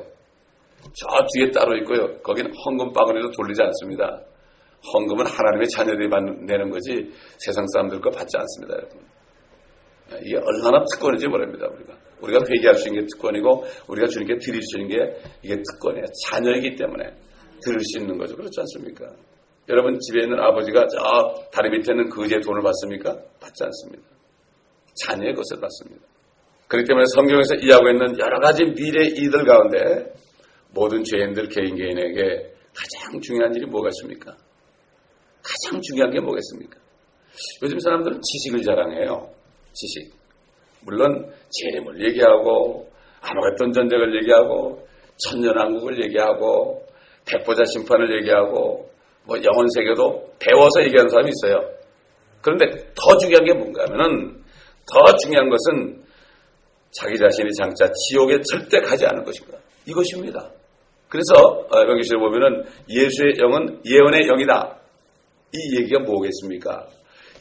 저 0.94 1.08
뒤에 1.34 1.52
따로 1.52 1.76
있고요. 1.78 2.20
거기는 2.22 2.52
헌금 2.66 2.94
바구니도 2.94 3.32
돌리지 3.32 3.62
않습니다. 3.62 4.22
헌금은 4.94 5.26
하나님의 5.26 5.68
자녀들이 5.70 6.08
내는 6.08 6.70
거지 6.70 7.12
세상 7.38 7.66
사람들 7.74 8.00
거 8.00 8.10
받지 8.10 8.38
않습니다, 8.38 8.76
여러분. 8.78 9.02
이게 10.24 10.38
얼마나 10.38 10.84
특권인지 10.92 11.28
모릅니다, 11.28 11.68
우리가. 11.68 11.94
우리가 12.22 12.40
회개할 12.50 12.76
수 12.76 12.88
있는 12.88 13.02
게 13.02 13.08
특권이고, 13.14 13.66
우리가 13.88 14.08
주님께 14.08 14.38
드릴 14.40 14.62
수 14.62 14.80
있는 14.80 14.96
게 14.96 15.20
이게 15.44 15.56
특권이에요. 15.56 16.06
자녀이기 16.30 16.76
때문에 16.76 17.04
들을 17.62 17.80
수 17.82 18.00
있는 18.00 18.18
거죠. 18.18 18.36
그렇지 18.36 18.60
않습니까? 18.60 19.06
여러분 19.70 20.00
집에 20.00 20.24
있는 20.24 20.40
아버지가 20.40 20.88
저 20.88 21.50
다리 21.52 21.70
밑에 21.70 21.94
있는 21.94 22.10
그지의 22.10 22.42
돈을 22.42 22.62
받습니까? 22.64 23.16
받지 23.40 23.64
않습니다. 23.64 24.04
자녀의 25.06 25.36
것을 25.36 25.62
받습니다. 25.62 26.02
그렇기 26.68 26.88
때문에 26.88 27.06
성경에서 27.16 27.56
이야기하고 27.56 27.90
있는 27.90 28.20
여러 28.20 28.40
가지 28.40 28.64
미래 28.64 29.06
이들 29.06 29.46
가운데 29.46 30.14
모든 30.74 31.04
죄인들 31.04 31.50
개인 31.50 31.76
개인에게 31.76 32.54
가장 32.76 33.22
중요한 33.22 33.56
일이 33.56 33.66
뭐가 33.66 33.90
있습니까? 33.90 34.36
가장 35.44 35.82
중요한 35.82 36.12
게 36.12 36.20
뭐겠습니까? 36.20 36.80
요즘 37.64 37.80
사람들은 37.80 38.22
지식을 38.22 38.64
자랑해요. 38.64 39.30
지식. 39.74 40.14
물론 40.84 41.32
재림을 41.50 42.06
얘기하고 42.08 42.90
아무것던 43.22 43.72
전쟁을 43.74 44.16
얘기하고 44.22 44.88
천년왕국을 45.18 46.04
얘기하고 46.06 46.84
백보자 47.26 47.64
심판을 47.66 48.20
얘기하고 48.20 48.89
뭐 49.30 49.38
영혼 49.44 49.68
세계도 49.70 50.34
배워서 50.40 50.84
얘기하는 50.84 51.08
사람이 51.10 51.30
있어요. 51.30 51.70
그런데 52.42 52.66
더 52.96 53.18
중요한 53.20 53.46
게 53.46 53.54
뭔가 53.54 53.84
하면은 53.84 54.42
더 54.92 55.16
중요한 55.18 55.48
것은 55.50 56.04
자기 56.92 57.16
자신이 57.16 57.54
장차 57.54 57.86
지옥에 58.08 58.42
절대 58.42 58.82
가지 58.82 59.06
않을 59.06 59.24
것인가. 59.24 59.58
이것입니다. 59.86 60.50
그래서 61.08 61.68
여기서 61.74 62.18
어, 62.18 62.20
보면은 62.20 62.66
예수의 62.90 63.36
영은 63.40 63.82
예언의 63.86 64.26
영이다. 64.26 64.78
이 65.54 65.78
얘기가 65.78 66.00
뭐겠습니까? 66.02 66.88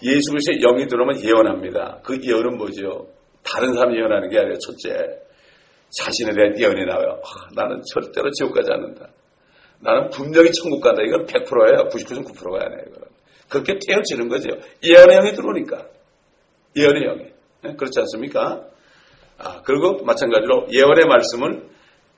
예수 0.02 0.30
그리스도의 0.30 0.61
영이 0.61 0.87
들어오면 0.87 1.23
예언합니다. 1.23 2.00
그 2.04 2.18
예언은 2.23 2.57
뭐죠? 2.59 3.09
다른 3.42 3.73
사람 3.75 3.95
예언하는 3.95 4.28
게 4.28 4.38
아니라 4.38 4.57
첫째, 4.59 4.95
자신에 5.90 6.33
대한 6.35 6.59
예언이 6.59 6.85
나와요. 6.85 7.21
아, 7.25 7.49
나는 7.54 7.83
절대로 7.92 8.30
지옥 8.33 8.54
가지 8.54 8.71
않는다. 8.71 9.09
나는 9.80 10.11
분명히 10.11 10.50
천국 10.52 10.80
간다. 10.80 11.02
이건 11.02 11.26
100%예요. 11.26 11.88
99.9%가 11.88 12.64
아니에요. 12.64 12.82
이건. 12.88 13.08
그렇게 13.49 13.78
깨어지는 13.78 14.28
거죠. 14.28 14.50
예언의 14.82 15.16
영이 15.16 15.32
들어오니까. 15.32 15.87
예언의 16.76 17.02
영이. 17.04 17.25
네? 17.62 17.76
그렇지 17.76 17.99
않습니까? 18.00 18.64
아, 19.38 19.62
그리고 19.62 20.04
마찬가지로 20.04 20.68
예언의 20.73 21.06
말씀을 21.06 21.68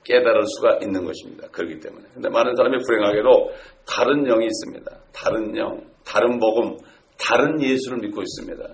깨달을 0.03 0.43
수가 0.47 0.79
있는 0.81 1.05
것입니다. 1.05 1.47
그렇기 1.49 1.79
때문에. 1.79 2.05
근데 2.13 2.29
많은 2.29 2.55
사람이 2.55 2.77
불행하게도 2.83 3.51
다른 3.85 4.23
영이 4.23 4.45
있습니다. 4.45 4.91
다른 5.13 5.55
영, 5.57 5.83
다른 6.03 6.39
복음, 6.39 6.77
다른 7.17 7.61
예수를 7.61 7.99
믿고 7.99 8.21
있습니다. 8.21 8.67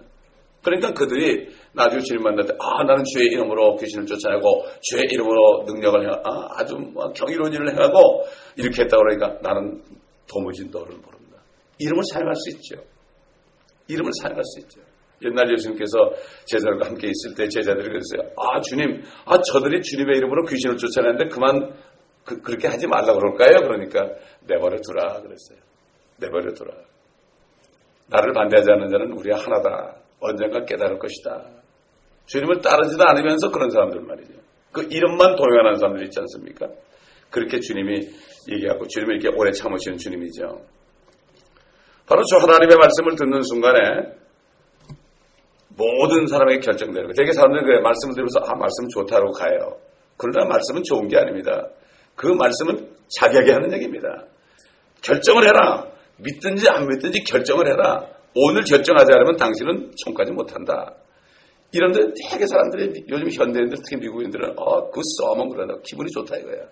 그러니까 0.64 0.94
그들이 0.94 1.50
나중에 1.78 2.02
주님 2.02 2.24
만날 2.24 2.46
때, 2.46 2.54
아, 2.60 2.84
나는 2.84 3.04
주의 3.14 3.28
이름으로 3.28 3.76
귀신을 3.78 4.06
쫓아내고, 4.06 4.66
주의 4.82 5.04
이름으로 5.12 5.64
능력을 5.68 6.04
해, 6.04 6.10
아, 6.24 6.48
아주 6.58 6.76
뭐 6.76 7.12
경이로운 7.14 7.54
일을 7.54 7.72
해하고, 7.72 8.26
이렇게 8.58 8.82
했다고 8.82 9.04
그러니까 9.04 9.40
나는 9.42 9.82
도무지 10.28 10.66
너를 10.66 10.98
모른다. 10.98 11.38
이름을 11.78 12.04
사용할 12.12 12.36
수 12.36 12.50
있죠. 12.58 12.84
이름을 13.88 14.12
사용할 14.22 14.44
수 14.44 14.60
있죠. 14.62 14.82
옛날 15.24 15.52
예수님께서 15.54 15.94
제자들과 16.46 16.88
함께 16.88 17.08
있을 17.08 17.36
때 17.36 17.48
제자들이 17.48 17.88
그랬어요. 17.88 18.32
아, 18.38 18.60
주님, 18.62 19.02
아, 19.26 19.40
저들이 19.42 19.82
주님의 19.82 20.18
이름으로 20.18 20.44
귀신을 20.46 20.78
쫓아내는데 20.78 21.30
그만 21.30 21.74
그, 22.24 22.52
렇게 22.52 22.68
하지 22.68 22.88
말라고 22.88 23.20
그럴까요? 23.20 23.68
그러니까 23.68 24.02
내버려 24.42 24.78
두라 24.82 25.22
그랬어요. 25.22 25.60
내버려 26.18 26.54
두라. 26.54 26.74
나를 28.08 28.34
반대하지 28.34 28.72
않는 28.72 28.90
자는 28.90 29.14
우리가 29.14 29.38
하나다. 29.38 29.96
언젠가 30.20 30.66
깨달을 30.66 31.00
것이다. 31.00 31.57
주님을 32.28 32.62
따르지도 32.62 33.04
않으면서 33.04 33.52
그런 33.52 33.70
사람들 33.70 34.02
말이죠. 34.02 34.34
그 34.72 34.88
이름만 34.92 35.36
도용하는 35.36 35.76
사람들 35.76 36.04
있지 36.06 36.20
않습니까? 36.20 36.68
그렇게 37.30 37.60
주님이 37.60 38.08
얘기하고 38.50 38.88
주님이 38.88 39.16
이렇게 39.16 39.36
오래 39.36 39.52
참으시는 39.52 39.98
주님이죠. 39.98 40.62
바로 42.06 42.24
저 42.24 42.38
하나님의 42.38 42.78
말씀을 42.78 43.16
듣는 43.16 43.42
순간에 43.44 43.80
모든 45.70 46.28
사람에게 46.28 46.60
결정되는 46.60 47.04
거예요. 47.04 47.14
되게 47.14 47.32
사람들이 47.34 47.64
그래 47.64 47.82
말씀을 47.82 48.14
들으면서 48.16 48.40
아 48.40 48.56
말씀 48.56 48.88
좋다고 48.90 49.32
가요. 49.32 49.78
그러나 50.18 50.48
말씀은 50.48 50.84
좋은 50.84 51.08
게 51.08 51.18
아닙니다. 51.18 51.68
그 52.16 52.28
말씀은 52.28 52.90
자격이 53.20 53.52
하는 53.52 53.72
얘기입니다. 53.74 54.26
결정을 55.02 55.44
해라. 55.44 55.86
믿든지 56.18 56.68
안 56.70 56.88
믿든지 56.88 57.24
결정을 57.24 57.68
해라. 57.68 58.08
오늘 58.36 58.64
결정하지 58.64 59.14
않으면 59.14 59.38
당신은 59.38 59.92
총까지 60.04 60.32
못한다. 60.32 60.96
이런데 61.72 62.00
되게 62.30 62.46
사람들이 62.48 63.06
요즘 63.10 63.30
현대인들 63.30 63.78
특히 63.84 63.98
미국인들은 63.98 64.54
어, 64.58 64.90
그 64.90 65.02
써면 65.20 65.50
그러다 65.50 65.74
기분이 65.84 66.10
좋다 66.12 66.38
이거야. 66.38 66.68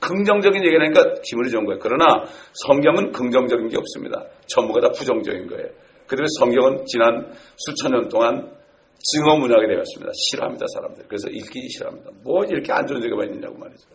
긍정적인 0.00 0.64
얘기하니까 0.64 1.20
기분이 1.22 1.50
좋은 1.50 1.64
거예요. 1.64 1.78
그러나 1.80 2.24
성경은 2.66 3.12
긍정적인 3.12 3.68
게 3.68 3.76
없습니다. 3.78 4.24
전부가 4.46 4.80
다 4.80 4.90
부정적인 4.90 5.46
거예요. 5.46 5.68
그다음에 6.06 6.26
성경은 6.38 6.84
지난 6.86 7.32
수천 7.56 7.92
년 7.92 8.08
동안 8.08 8.50
증어 8.98 9.36
문학이 9.36 9.66
되었습니다. 9.66 10.12
싫어합니다, 10.14 10.66
사람들. 10.74 11.04
그래서 11.08 11.28
읽기 11.28 11.68
싫어합니다. 11.68 12.10
뭐 12.22 12.44
이렇게 12.44 12.72
안 12.72 12.86
좋은 12.86 13.02
얘기가 13.04 13.24
있느냐고 13.24 13.56
말이죠. 13.58 13.86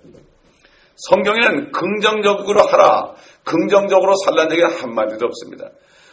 성경에는 0.95 1.71
긍정적으로 1.71 2.61
하라, 2.61 3.15
긍정적으로 3.43 4.13
살라는 4.25 4.51
얘기는 4.51 4.69
한마디도 4.69 5.25
없습니다. 5.25 5.71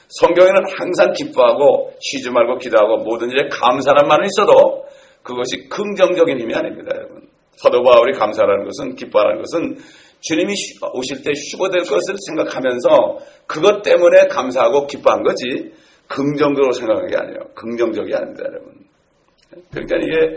성경에는 0.08 0.62
항상 0.78 1.12
기뻐하고 1.12 1.92
쉬지 2.00 2.30
말고 2.30 2.58
기도하고 2.58 2.98
모든 2.98 3.30
일에 3.30 3.48
감사란 3.48 4.06
말은 4.06 4.26
있어도 4.26 4.86
그것이 5.22 5.68
긍정적인 5.68 6.38
힘이 6.38 6.54
아닙니다, 6.54 6.92
여러분. 6.94 7.28
사도 7.56 7.82
바울이 7.82 8.12
감사라는 8.16 8.64
것은 8.64 8.94
기뻐하는 8.94 9.42
것은 9.42 9.78
주님이 10.20 10.54
오실 10.94 11.22
때 11.22 11.32
쉬고 11.34 11.70
될 11.70 11.82
것을 11.82 12.16
생각하면서 12.26 13.18
그것 13.46 13.82
때문에 13.82 14.28
감사하고 14.28 14.86
기뻐한 14.86 15.22
거지 15.22 15.72
긍정적으로 16.08 16.72
생각하는 16.72 17.08
게 17.08 17.16
아니에요. 17.16 17.38
긍정적이 17.54 18.14
아닙니다, 18.14 18.44
여러분. 18.46 18.74
그러니까 19.70 19.96
이게 19.96 20.36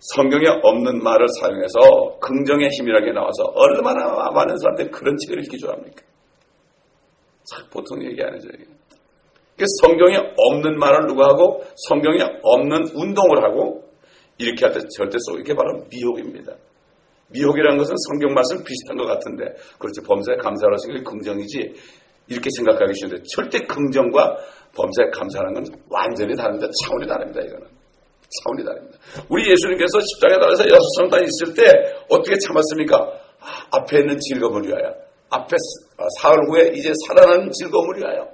성경에 0.00 0.44
없는 0.62 1.02
말을 1.02 1.26
사용해서 1.40 2.18
긍정의 2.20 2.68
힘이라게 2.68 3.12
나와서 3.12 3.44
얼마나 3.54 4.30
많은 4.32 4.56
사람들이 4.58 4.90
그런 4.90 5.16
책을 5.16 5.42
읽기 5.44 5.58
좋아합니까? 5.58 6.02
보통 7.70 8.02
얘기 8.04 8.22
아니죠. 8.22 8.48
그 9.56 9.64
성경에 9.82 10.16
없는 10.36 10.78
말을 10.78 11.06
누가 11.06 11.28
하고 11.28 11.62
성경에 11.88 12.18
없는 12.42 12.88
운동을 12.94 13.44
하고 13.44 13.84
이렇게 14.38 14.64
할 14.66 14.74
때 14.74 14.80
절대 14.96 15.16
속 15.20 15.38
이게 15.38 15.54
바로 15.54 15.84
미혹입니다. 15.90 16.52
미혹이라는 17.28 17.78
것은 17.78 17.94
성경 18.08 18.34
말씀 18.34 18.62
비슷한 18.64 18.96
것 18.96 19.06
같은데 19.06 19.44
그렇지 19.78 20.00
범사에 20.06 20.36
감사하는 20.36 20.78
생각이 20.78 21.04
긍정이지 21.04 21.74
이렇게 22.28 22.48
생각하기 22.56 22.94
쉬운데 22.94 23.22
절대 23.34 23.58
긍정과 23.66 24.36
범사에 24.74 25.10
감사하는 25.12 25.54
건 25.54 25.64
완전히 25.88 26.34
다릅니다. 26.34 26.66
차원이 26.82 27.06
다릅니다. 27.06 27.40
이거는. 27.40 27.66
차원이 28.42 28.64
다릅니다. 28.64 28.98
우리 29.28 29.48
예수님께서 29.50 30.00
십자가에 30.00 30.38
달아서 30.40 30.64
여섯 30.68 30.86
성단 30.98 31.22
있을 31.22 31.54
때 31.54 31.70
어떻게 32.10 32.36
참았습니까? 32.38 32.96
아, 33.40 33.66
앞에 33.78 33.98
있는 34.00 34.18
즐거움을 34.18 34.66
위하여 34.66 34.94
앞에 35.30 35.54
아, 35.54 35.83
사흘 36.20 36.38
후에 36.48 36.72
이제 36.74 36.92
살아나는 37.06 37.50
즐거움을 37.52 37.98
위하여 37.98 38.28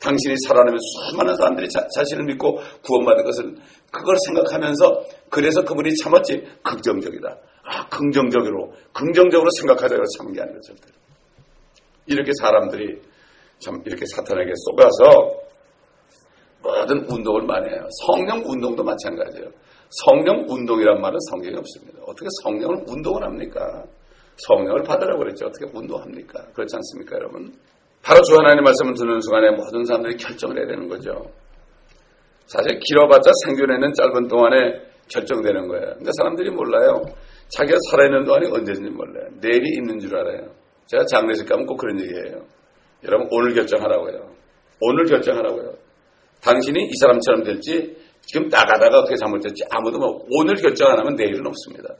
당신이 0.00 0.34
살아나면 0.46 0.78
수많은 0.78 1.36
사람들이 1.36 1.68
자, 1.68 1.86
자신을 1.94 2.24
믿고 2.24 2.58
구원받은 2.82 3.24
것을 3.24 3.54
그걸 3.90 4.16
생각하면서 4.26 5.04
그래서 5.30 5.62
그분이 5.62 5.94
참았지 5.96 6.42
긍정적이다. 6.62 7.36
아, 7.64 7.88
긍정적으로 7.88 8.72
긍정적으로 8.92 9.48
생각하자고 9.58 10.02
참은 10.16 10.32
게 10.32 10.40
아니라 10.40 10.58
절대로. 10.60 10.92
이렇게 12.06 12.32
사람들이 12.40 13.00
참 13.58 13.80
이렇게 13.84 14.04
사탄에게 14.14 14.52
쏘가서 14.56 15.40
모든 16.62 17.06
운동을 17.08 17.42
많이 17.42 17.68
해요. 17.70 17.86
성령 18.06 18.42
운동도 18.44 18.82
마찬가지예요. 18.82 19.48
성령 19.90 20.44
운동이란 20.48 21.00
말은 21.00 21.18
성경에 21.30 21.56
없습니다. 21.56 22.00
어떻게 22.06 22.26
성령을 22.42 22.84
운동을 22.86 23.22
합니까? 23.22 23.84
성령을 24.46 24.82
받으라고 24.82 25.18
그랬죠. 25.20 25.46
어떻게 25.46 25.66
운동합니까? 25.72 26.46
그렇지 26.52 26.76
않습니까, 26.76 27.16
여러분? 27.16 27.52
바로 28.02 28.22
주 28.22 28.34
하나님의 28.36 28.62
말씀을 28.62 28.94
듣는 28.94 29.20
순간에 29.20 29.50
모든 29.50 29.84
사람들이 29.84 30.16
결정을 30.16 30.58
해야 30.58 30.66
되는 30.66 30.88
거죠. 30.88 31.30
사실 32.46 32.78
길어봤자 32.80 33.30
생존에는 33.44 33.92
짧은 33.92 34.28
동안에 34.28 34.80
결정되는 35.08 35.68
거예요. 35.68 35.94
근데 35.96 36.10
사람들이 36.16 36.50
몰라요. 36.50 37.02
자기가 37.48 37.78
살아있는 37.90 38.24
동안이 38.24 38.46
언제인지 38.46 38.90
몰라요. 38.90 39.28
내일이 39.40 39.76
있는 39.76 39.98
줄 39.98 40.16
알아요. 40.16 40.50
제가 40.86 41.04
장례식 41.04 41.48
가면 41.48 41.66
꼭 41.66 41.76
그런 41.76 42.00
얘기해요. 42.00 42.44
여러분 43.04 43.28
오늘 43.30 43.54
결정하라고요. 43.54 44.30
오늘 44.80 45.04
결정하라고요. 45.04 45.74
당신이 46.42 46.84
이 46.84 46.92
사람처럼 47.00 47.44
될지 47.44 47.96
지금 48.22 48.48
나가다가 48.48 49.00
어떻게 49.00 49.16
잘못됐지 49.16 49.64
아무도 49.70 49.98
뭐 49.98 50.24
오늘 50.38 50.54
결정 50.56 50.90
안 50.90 50.98
하면 50.98 51.14
내일은 51.14 51.46
없습니다. 51.46 51.94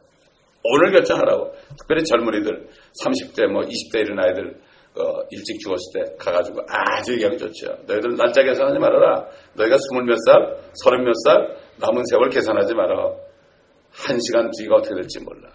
오늘 0.63 0.93
결정하라고. 0.93 1.53
특별히 1.79 2.05
젊은이들, 2.05 2.69
30대, 3.05 3.47
뭐 3.47 3.63
20대 3.63 4.01
이런 4.01 4.19
아이들, 4.21 4.61
어, 4.97 5.23
일찍 5.31 5.59
죽었을 5.61 5.83
때 5.95 6.17
가가지고 6.19 6.61
아주 6.69 7.15
얘기하기 7.15 7.39
좋죠. 7.39 7.69
너희들 7.87 8.17
날짜 8.17 8.43
계산하지 8.43 8.79
말아라. 8.79 9.27
너희가 9.55 9.77
스물 9.79 10.05
몇 10.05 10.17
살, 10.27 10.59
서른 10.75 11.05
몇 11.05 11.13
살, 11.25 11.57
남은 11.79 12.05
세월 12.11 12.29
계산하지 12.29 12.75
마라. 12.75 13.15
한 13.93 14.19
시간 14.21 14.51
뒤가 14.51 14.77
어떻게 14.77 14.95
될지 14.95 15.21
몰라. 15.21 15.49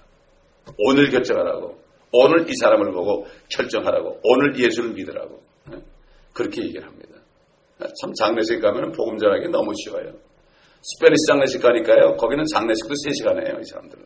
오늘 0.77 1.09
결정하라고. 1.09 1.77
오늘 2.11 2.49
이 2.49 2.53
사람을 2.61 2.91
보고 2.91 3.25
결정하라고. 3.49 4.19
오늘 4.23 4.57
예수를 4.57 4.93
믿으라고. 4.93 5.41
네? 5.69 5.77
그렇게 6.33 6.63
얘기를 6.63 6.85
합니다. 6.87 7.15
참 8.01 8.13
장례식 8.13 8.61
가면 8.61 8.93
복음 8.93 9.17
전하기 9.17 9.49
너무 9.49 9.73
쉬워요. 9.83 10.13
Spanish 10.81 11.27
장례식 11.27 11.61
가니까요. 11.61 12.15
거기는 12.15 12.43
장례식도 12.53 12.93
3시간 12.93 13.45
해요. 13.45 13.57
이 13.59 13.65
사람들은. 13.65 14.03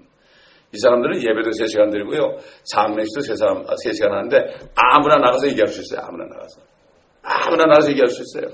이 0.73 0.77
사람들은 0.77 1.17
예배도 1.21 1.49
3시간 1.49 1.91
드리고요. 1.91 2.37
장례식도 2.63 3.21
3시간, 3.21 3.65
3시간 3.65 4.09
하는데 4.09 4.37
아무나 4.75 5.17
나가서 5.17 5.47
얘기할 5.47 5.67
수 5.67 5.81
있어요. 5.81 6.05
아무나 6.05 6.25
나가서. 6.25 6.61
아무나 7.23 7.65
나가서 7.65 7.89
얘기할 7.91 8.07
수 8.07 8.21
있어요. 8.21 8.51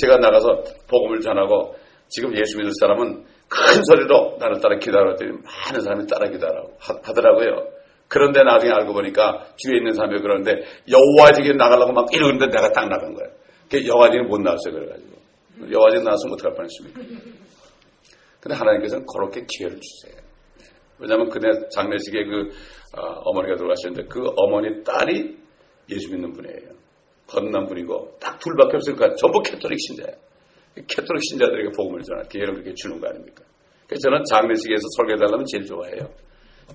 제가 0.00 0.18
나가서 0.18 0.62
복음을 0.88 1.20
전하고 1.20 1.74
지금 2.08 2.36
예수 2.36 2.56
믿을 2.58 2.70
사람은 2.80 3.24
큰 3.48 3.84
소리로 3.84 4.36
나를 4.38 4.60
따라 4.60 4.78
기도하랬더니 4.78 5.32
많은 5.32 5.80
사람이 5.80 6.06
따라 6.06 6.30
기도를 6.30 6.68
하더라고요. 6.78 7.68
그런데 8.08 8.42
나중에 8.42 8.72
알고 8.72 8.92
보니까 8.92 9.46
뒤에 9.56 9.78
있는 9.78 9.92
사람이 9.92 10.20
그러는데 10.20 10.62
여호와증인이 10.88 11.54
나가려고 11.54 11.92
막 11.92 12.12
이러는데 12.12 12.46
내가 12.46 12.70
딱 12.72 12.88
나간 12.88 13.14
거예요. 13.14 13.30
여호와증인은 13.86 14.28
못 14.28 14.38
나왔어요. 14.40 14.74
그래가지고. 14.74 15.12
여호와증인 15.70 16.04
나왔으면 16.04 16.34
어떡할 16.34 16.54
뻔했습니까? 16.54 17.00
근데 18.40 18.56
하나님께서는 18.56 19.06
그렇게 19.06 19.46
기회를 19.48 19.78
주세요. 19.80 20.21
왜냐하면 21.02 21.28
그네 21.28 21.68
장례식에 21.74 22.24
그 22.24 22.48
어, 22.96 23.32
머니가 23.34 23.56
돌아가셨는데 23.56 24.08
그 24.08 24.22
어머니 24.36 24.82
딸이 24.84 25.36
예수 25.90 26.10
믿는 26.10 26.32
분이에요. 26.32 26.72
거듭난 27.26 27.66
분이고 27.66 28.18
딱 28.20 28.38
둘밖에 28.38 28.76
없으니까 28.76 29.14
전부 29.16 29.42
캐톨릭 29.42 29.78
신자예요. 29.80 30.16
캐톨릭 30.86 31.22
신자들에게 31.30 31.70
복음을 31.76 32.00
전할 32.02 32.24
기회를 32.28 32.54
그렇게 32.54 32.74
주는 32.74 33.00
거 33.00 33.08
아닙니까? 33.08 33.42
그래서 33.86 34.08
저는 34.08 34.24
장례식에서 34.24 34.82
설교해달라면 34.96 35.44
제일 35.46 35.64
좋아해요. 35.66 36.08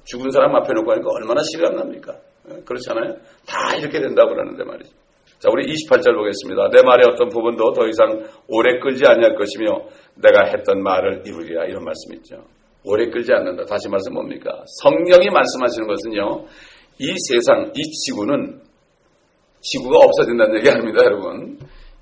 죽은 0.04 0.30
사람 0.32 0.56
앞에 0.56 0.74
놓고 0.74 0.92
하니까 0.92 1.10
얼마나 1.12 1.42
실감 1.44 1.76
납니까? 1.76 2.14
예, 2.52 2.62
그렇잖아요? 2.64 3.16
다 3.48 3.76
이렇게 3.78 4.00
된다고 4.00 4.30
그러는데 4.30 4.64
말이죠. 4.64 4.92
자, 5.40 5.50
우리 5.52 5.66
28절 5.66 6.16
보겠습니다. 6.16 6.70
내 6.70 6.82
말의 6.84 7.06
어떤 7.14 7.30
부분도 7.30 7.74
더 7.74 7.88
이상 7.88 8.24
오래 8.48 8.80
끌지 8.80 9.06
않을 9.06 9.36
것이며 9.36 9.86
내가 10.16 10.46
했던 10.46 10.82
말을 10.82 11.24
이루리라 11.26 11.66
이런 11.66 11.84
말씀 11.84 12.14
있죠. 12.16 12.44
오래 12.84 13.10
끌지 13.10 13.34
않는다. 13.34 13.66
다시 13.66 13.90
말씀 13.90 14.14
뭡니까? 14.14 14.64
성령이 14.82 15.30
말씀하시는 15.30 15.88
것은요. 15.88 16.46
이 17.00 17.14
세상, 17.28 17.72
이 17.76 17.82
지구는 17.82 18.62
지구가 19.62 19.98
없어진다는 19.98 20.58
얘기 20.58 20.70
아닙니다, 20.70 21.04
여러분. 21.04 21.60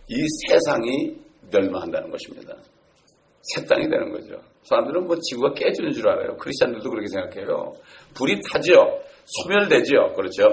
이 0.07 0.27
세상이 0.47 1.15
멸망한다는 1.51 2.09
것입니다. 2.11 2.55
새 3.41 3.65
땅이 3.65 3.89
되는 3.89 4.11
거죠. 4.11 4.41
사람들은 4.63 5.05
뭐 5.05 5.17
지구가 5.19 5.53
깨지는 5.53 5.91
줄 5.91 6.07
알아요. 6.09 6.35
크리스찬들도 6.37 6.89
그렇게 6.89 7.07
생각해요. 7.07 7.73
불이 8.15 8.41
타죠. 8.51 8.99
소멸되죠. 9.25 10.13
그렇죠. 10.15 10.43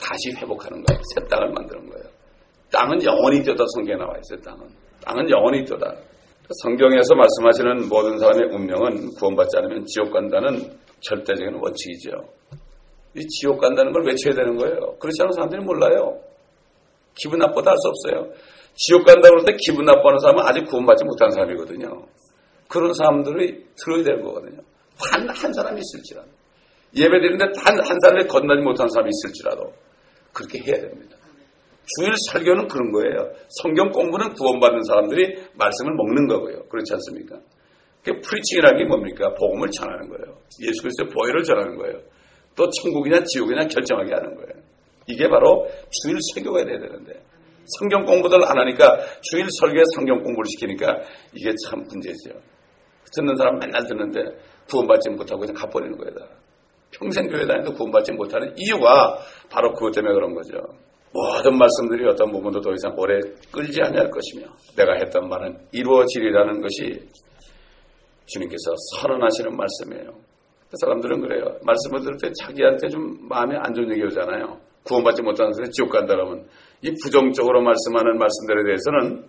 다시 0.00 0.30
회복하는 0.36 0.82
거예요. 0.84 1.00
새 1.14 1.26
땅을 1.28 1.50
만드는 1.50 1.90
거예요. 1.90 2.08
땅은 2.70 3.02
영원히 3.04 3.38
있다 3.38 3.54
성경에 3.74 3.98
나와 3.98 4.14
있어요. 4.18 4.40
땅은. 4.42 4.68
땅은 5.04 5.30
영원히 5.30 5.60
있다 5.60 5.76
성경에서 6.50 7.14
말씀하시는 7.14 7.88
모든 7.88 8.18
사람의 8.18 8.48
운명은 8.54 9.14
구원받지 9.18 9.58
않으면 9.58 9.84
지옥 9.84 10.10
간다는 10.10 10.78
절대적인 11.00 11.54
원칙이죠. 11.60 12.10
이 13.16 13.26
지옥 13.26 13.60
간다는 13.60 13.92
걸 13.92 14.06
외쳐야 14.06 14.34
되는 14.34 14.56
거예요. 14.56 14.96
그렇지 14.98 15.20
않은 15.22 15.32
사람들이 15.32 15.62
몰라요. 15.62 16.18
기분 17.14 17.38
나쁘다 17.40 17.70
할 17.70 17.76
수 17.76 17.88
없어요. 17.88 18.32
지옥 18.74 19.04
간다고 19.04 19.38
할 19.38 19.44
때 19.44 19.56
기분 19.60 19.84
나빠하는 19.84 20.18
사람은 20.20 20.42
아직 20.44 20.64
구원받지 20.66 21.04
못한 21.04 21.30
사람이거든요. 21.32 22.06
그런 22.68 22.94
사람들이 22.94 23.66
들어야 23.76 24.02
되는 24.04 24.22
거거든요. 24.22 24.62
한, 24.98 25.28
한 25.28 25.52
사람이 25.52 25.80
있을지라도. 25.80 26.28
예배 26.96 27.10
드리는데 27.10 27.44
한, 27.60 27.78
한 27.84 28.00
사람이 28.00 28.26
건너지 28.26 28.62
못한 28.62 28.88
사람이 28.88 29.10
있을지라도 29.10 29.70
그렇게 30.32 30.60
해야 30.60 30.80
됩니다. 30.80 31.17
주일 31.96 32.12
설교는 32.30 32.68
그런 32.68 32.92
거예요. 32.92 33.32
성경 33.62 33.90
공부는 33.90 34.34
구원받는 34.34 34.82
사람들이 34.82 35.48
말씀을 35.54 35.94
먹는 35.94 36.26
거고요. 36.26 36.64
그렇지 36.68 36.92
않습니까? 36.94 37.40
프리칭이라는 38.04 38.78
게 38.78 38.84
뭡니까? 38.84 39.34
복음을 39.34 39.68
전하는 39.70 40.08
거예요. 40.08 40.38
예수 40.66 40.82
그리스도의 40.82 41.10
보혈을 41.10 41.42
전하는 41.44 41.76
거예요. 41.76 42.00
또 42.54 42.68
천국이냐 42.70 43.22
지옥이냐 43.24 43.66
결정하게 43.68 44.14
하는 44.14 44.34
거예요. 44.34 44.62
이게 45.06 45.28
바로 45.28 45.66
주일 45.90 46.18
설교가 46.34 46.64
돼야 46.64 46.78
되는데 46.78 47.22
성경 47.78 48.04
공부들 48.04 48.42
안 48.44 48.58
하니까 48.58 48.98
주일 49.22 49.46
설교에 49.60 49.82
성경 49.94 50.22
공부를 50.22 50.44
시키니까 50.48 51.00
이게 51.34 51.52
참 51.66 51.82
문제죠. 51.82 52.40
듣는 53.14 53.36
사람 53.36 53.58
맨날 53.58 53.86
듣는데 53.86 54.20
구원받지 54.70 55.10
못하고 55.10 55.40
그냥 55.40 55.54
가버리는 55.54 55.96
거예요. 55.96 56.14
평생 56.90 57.28
교회 57.28 57.46
다니도 57.46 57.72
구원받지 57.74 58.12
못하는 58.12 58.52
이유가 58.56 59.18
바로 59.50 59.72
그것 59.74 59.92
때문에 59.92 60.14
그런 60.14 60.34
거죠. 60.34 60.58
모든 61.12 61.56
말씀들이 61.56 62.06
어떤 62.06 62.30
부분도 62.30 62.60
더 62.60 62.72
이상 62.72 62.94
오래 62.96 63.18
끌지 63.50 63.80
않을 63.82 64.10
것이며 64.10 64.46
내가 64.76 64.94
했던 64.94 65.28
말은 65.28 65.58
이루어지리라는 65.72 66.60
것이 66.60 67.00
주님께서 68.26 68.74
선언하시는 69.00 69.56
말씀이에요. 69.56 70.10
그 70.70 70.76
사람들은 70.80 71.20
그래요. 71.22 71.56
말씀을 71.62 72.00
들을 72.02 72.16
때 72.20 72.30
자기한테 72.38 72.88
좀 72.88 73.26
마음에 73.26 73.56
안 73.56 73.72
좋은 73.72 73.90
얘기 73.90 74.02
오잖아요. 74.02 74.58
구원받지 74.84 75.22
못하는 75.22 75.52
사람이 75.52 75.70
지옥 75.70 75.90
간다 75.90 76.14
그러면 76.14 76.46
이 76.82 76.92
부정적으로 77.02 77.62
말씀하는 77.62 78.18
말씀들에 78.18 78.64
대해서는 78.64 79.24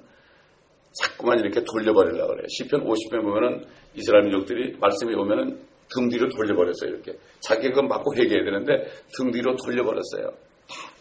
자꾸만 0.92 1.40
이렇게 1.40 1.64
돌려버리려고 1.64 2.34
그래요. 2.34 2.46
시편 2.50 2.84
50편 2.86 3.22
보면은 3.22 3.66
이스라엘 3.96 4.26
민족들이 4.26 4.76
말씀이 4.80 5.14
오면은 5.16 5.60
등 5.96 6.10
뒤로 6.10 6.28
돌려버렸어요. 6.30 6.92
이렇게 6.92 7.14
자기가 7.40 7.82
맞고 7.84 8.16
회개해야 8.16 8.44
되는데 8.44 8.86
등 9.16 9.32
뒤로 9.32 9.56
돌려버렸어요. 9.56 10.49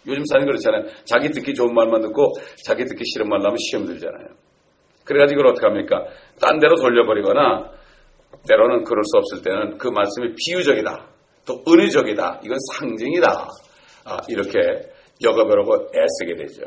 요즘 0.07 0.25
사람이 0.25 0.47
그렇잖아요. 0.47 0.85
자기 1.05 1.31
듣기 1.31 1.55
좋은 1.55 1.75
말만 1.75 2.01
듣고 2.01 2.33
자기 2.65 2.85
듣기 2.85 3.05
싫은 3.05 3.29
말 3.29 3.41
나면 3.41 3.57
시험 3.59 3.87
들잖아요. 3.87 4.29
그래가지고 5.05 5.41
이걸 5.41 5.53
어떻게 5.53 5.67
합니까? 5.67 6.05
딴 6.41 6.59
데로 6.59 6.77
돌려버리거나 6.77 7.71
때로는 8.49 8.85
그럴 8.85 9.03
수 9.05 9.19
없을 9.19 9.43
때는 9.43 9.79
그 9.79 9.89
말씀이 9.89 10.35
비유적이다. 10.37 11.09
또 11.47 11.65
은유적이다. 11.67 12.41
이건 12.45 12.59
상징이다. 12.75 13.49
아, 14.05 14.19
이렇게 14.29 14.59
여가보려고 15.23 15.89
애쓰게 15.95 16.37
되죠. 16.37 16.63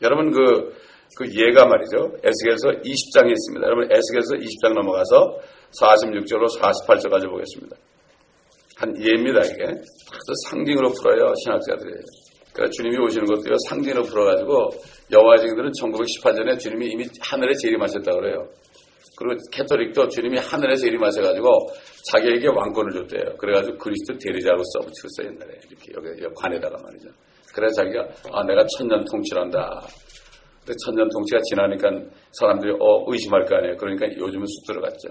여러분 0.00 0.30
그, 0.30 0.74
그 1.16 1.26
예가 1.26 1.66
말이죠. 1.66 2.12
에스겔서 2.22 2.68
20장에 2.82 3.30
있습니다. 3.30 3.66
여러분 3.66 3.88
에스겔서 3.90 4.34
20장 4.36 4.74
넘어가서 4.74 5.38
46절로 5.78 6.46
48절까지 6.58 7.28
보겠습니다. 7.28 7.76
한 8.76 8.96
예입니다 9.00 9.40
이게. 9.40 9.64
그래서 9.64 10.32
상징으로 10.48 10.90
풀어요 10.92 11.32
신학자들이. 11.44 11.92
그러니까 12.52 12.70
주님이 12.76 12.98
오시는 12.98 13.26
것도요 13.26 13.54
상징으로 13.68 14.02
풀어가지고 14.04 14.70
여호와증들은 15.10 15.70
1918년에 15.72 16.58
주님이 16.58 16.86
이미 16.90 17.06
하늘에 17.20 17.54
재림하셨다 17.54 18.12
그래요. 18.12 18.48
그리고 19.16 19.36
캐톨릭도 19.52 20.08
주님이 20.08 20.38
하늘에 20.38 20.74
재림하셔가지고 20.76 21.48
자기에게 22.10 22.48
왕권을 22.48 22.92
줬대요. 22.92 23.36
그래가지고 23.36 23.78
그리스도 23.78 24.18
대리자로 24.18 24.62
써붙였어요 24.74 25.34
옛날에 25.34 25.60
이렇게 25.68 25.92
여기 25.94 26.34
관에다가 26.34 26.76
말이죠. 26.82 27.08
그래서 27.54 27.82
자기가 27.82 28.08
아 28.32 28.44
내가 28.44 28.64
천년 28.66 29.04
통치한다. 29.04 29.86
근데 30.60 30.74
천년 30.84 31.08
통치가 31.10 31.40
지나니까 31.50 31.90
사람들이 32.32 32.72
어 32.80 33.04
의심할 33.08 33.44
거 33.44 33.56
아니에요. 33.56 33.76
그러니까 33.76 34.06
요즘은 34.06 34.46
쑥 34.46 34.66
들어갔죠. 34.72 35.08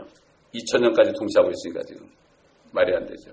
2000년까지 0.54 1.18
통치하고 1.18 1.50
있으니까 1.52 1.82
지금 1.88 2.08
말이 2.72 2.96
안 2.96 3.06
되죠. 3.06 3.32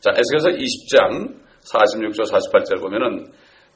자 0.00 0.10
에스겔서 0.10 0.50
20장 0.50 1.47
46절 1.72 2.30
48절 2.30 2.80
보면은 2.80 3.26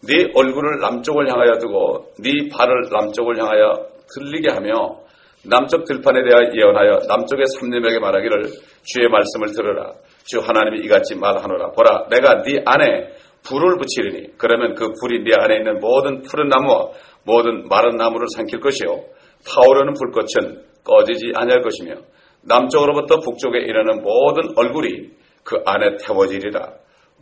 네 0.07 0.31
얼굴을 0.35 0.81
남쪽을 0.81 1.31
향하여 1.31 1.59
두고 1.59 2.13
네 2.23 2.49
발을 2.51 2.89
남쪽을 2.91 3.39
향하여 3.39 3.87
들리게 4.15 4.51
하며 4.51 5.03
남쪽 5.45 5.85
들판에 5.85 6.23
대하여 6.23 6.53
예언하여 6.55 7.07
남쪽의 7.09 7.47
삼림에게 7.59 7.99
말하기를 7.99 8.45
주의 8.85 9.09
말씀을 9.09 9.53
들으라. 9.53 9.93
주 10.25 10.39
하나님이 10.39 10.85
이같이 10.85 11.17
말하노라. 11.17 11.73
보라 11.73 12.07
내가 12.11 12.43
네 12.43 12.63
안에 12.65 13.13
불을 13.45 13.77
붙이리니 13.79 14.39
그러면 14.39 14.75
그 14.75 14.89
불이 15.01 15.25
네 15.25 15.33
안에 15.37 15.57
있는 15.57 15.81
모든 15.81 16.23
푸른 16.23 16.49
나무와 16.49 16.91
모든 17.25 17.69
마른 17.69 17.97
나무를 17.97 18.27
삼킬 18.37 18.61
것이요. 18.61 19.05
타오르는 19.45 19.95
불꽃은 19.95 20.63
꺼지지 20.85 21.33
아니할 21.35 21.63
것이며 21.63 21.95
남쪽으로부터 22.43 23.19
북쪽에 23.19 23.59
이르는 23.59 24.03
모든 24.03 24.53
얼굴이 24.57 25.11
그 25.45 25.61
안에 25.65 25.97
태워지리라 25.97 26.73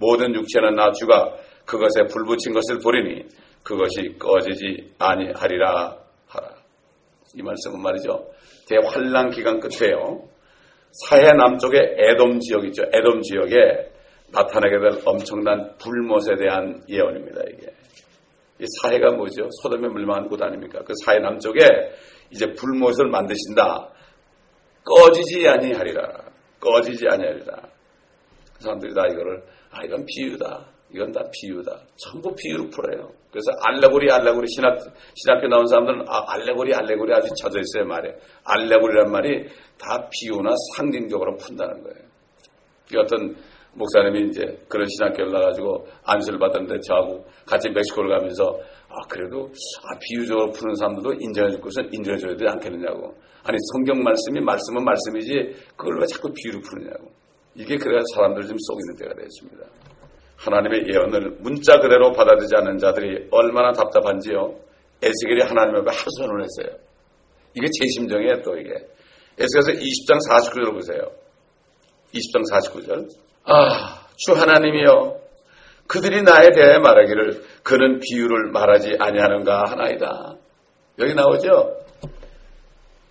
모든 0.01 0.35
육체는 0.35 0.75
나 0.75 0.91
주가 0.93 1.35
그것에 1.67 2.07
불 2.11 2.25
붙인 2.25 2.53
것을 2.53 2.81
보리니 2.83 3.27
그것이 3.63 4.17
꺼지지 4.19 4.95
아니하리라 4.99 5.97
하라. 6.27 6.49
이 7.37 7.43
말씀은 7.43 7.81
말이죠. 7.81 8.29
대환란 8.67 9.31
기간 9.31 9.61
끝에요. 9.61 10.29
사해 10.93 11.33
남쪽의 11.33 11.97
에돔 11.99 12.41
지역 12.41 12.65
있죠. 12.67 12.83
에돔 12.93 13.23
지역에 13.23 13.93
나타나게 14.33 14.79
될 14.79 15.03
엄청난 15.05 15.77
불못에 15.77 16.37
대한 16.39 16.83
예언입니다. 16.89 17.43
이게 17.53 17.73
이 18.59 18.65
사해가 18.83 19.13
뭐죠? 19.13 19.49
소돔에 19.63 19.89
물망한 19.89 20.29
곳 20.29 20.43
아닙니까? 20.43 20.81
그 20.85 20.93
사해 21.05 21.19
남쪽에 21.19 21.61
이제 22.31 22.53
불못을 22.53 23.09
만드신다. 23.09 23.89
꺼지지 24.85 25.47
아니하리라. 25.49 26.25
꺼지지 26.59 27.07
아니하리라. 27.09 27.55
그 28.55 28.63
사람들이 28.63 28.95
다 28.95 29.07
이거를 29.07 29.43
아 29.71 29.85
이건 29.85 30.05
비유다. 30.07 30.67
이건 30.93 31.13
다 31.13 31.23
비유다. 31.33 31.81
전부 31.97 32.35
비유로 32.35 32.69
풀어요. 32.71 33.13
그래서 33.31 33.53
알레고리 33.63 34.11
알레고리 34.11 34.47
신학 34.49 34.77
신학교 35.15 35.47
나온 35.47 35.67
사람들은 35.67 36.05
아, 36.09 36.25
알레고리 36.33 36.75
알레고리 36.75 37.15
아주 37.15 37.29
젖어 37.41 37.61
있어요 37.61 37.87
말에. 37.87 38.17
알레고리란 38.45 39.13
말이 39.13 39.47
다 39.79 40.09
비유나 40.11 40.51
상징적으로 40.77 41.37
푼다는 41.37 41.83
거예요. 41.83 42.11
어떤 42.99 43.37
목사님이 43.75 44.31
이제 44.31 44.43
그런 44.69 44.85
신학교를 44.89 45.31
나가지고 45.31 45.87
안수를 46.05 46.41
받았는데 46.41 46.81
저하고 46.81 47.25
같이 47.47 47.71
멕시코를 47.71 48.11
가면서 48.11 48.59
아 48.89 49.07
그래도 49.09 49.49
아 49.85 49.97
비유적으로 50.01 50.51
푸는 50.51 50.75
사람들도 50.75 51.15
인정해 51.21 51.51
줄 51.53 51.61
것은 51.61 51.89
인정해 51.93 52.19
줘야 52.19 52.33
되지 52.33 52.47
않겠느냐고. 52.49 53.15
아니 53.45 53.57
성경 53.73 54.03
말씀이 54.03 54.41
말씀은 54.41 54.85
말씀이지 54.85 55.55
그걸 55.77 56.01
왜 56.01 56.07
자꾸 56.07 56.33
비유로 56.35 56.61
푸느냐고. 56.63 57.13
이게 57.55 57.77
그래야 57.77 58.01
사람들 58.15 58.47
좀 58.47 58.57
속이는 58.59 58.97
때가 58.97 59.15
됐습니다. 59.15 59.65
하나님의 60.37 60.89
예언을 60.89 61.37
문자 61.41 61.79
그대로 61.81 62.13
받아들이지 62.13 62.55
않는 62.57 62.79
자들이 62.79 63.29
얼마나 63.31 63.73
답답한지요. 63.73 64.55
에스겔이 65.03 65.43
하나님 65.43 65.77
앞에 65.77 65.91
하소연을 65.91 66.45
했어요. 66.45 66.79
이게 67.55 67.67
제 67.67 67.87
심정이에요 67.95 68.43
또 68.43 68.57
이게. 68.57 68.71
에스겔서 69.39 69.73
20장 69.73 70.19
49절 70.31 70.73
보세요. 70.73 71.03
20장 72.15 72.51
49절. 72.53 73.09
아, 73.45 74.07
주 74.17 74.33
하나님이여 74.33 75.21
그들이 75.87 76.23
나에 76.23 76.51
대해 76.53 76.79
말하기를 76.79 77.43
그는 77.63 77.99
비유를 78.01 78.51
말하지 78.53 78.97
아니하는가 78.99 79.65
하나이다. 79.65 80.37
여기 81.01 81.15
나오죠? 81.15 81.77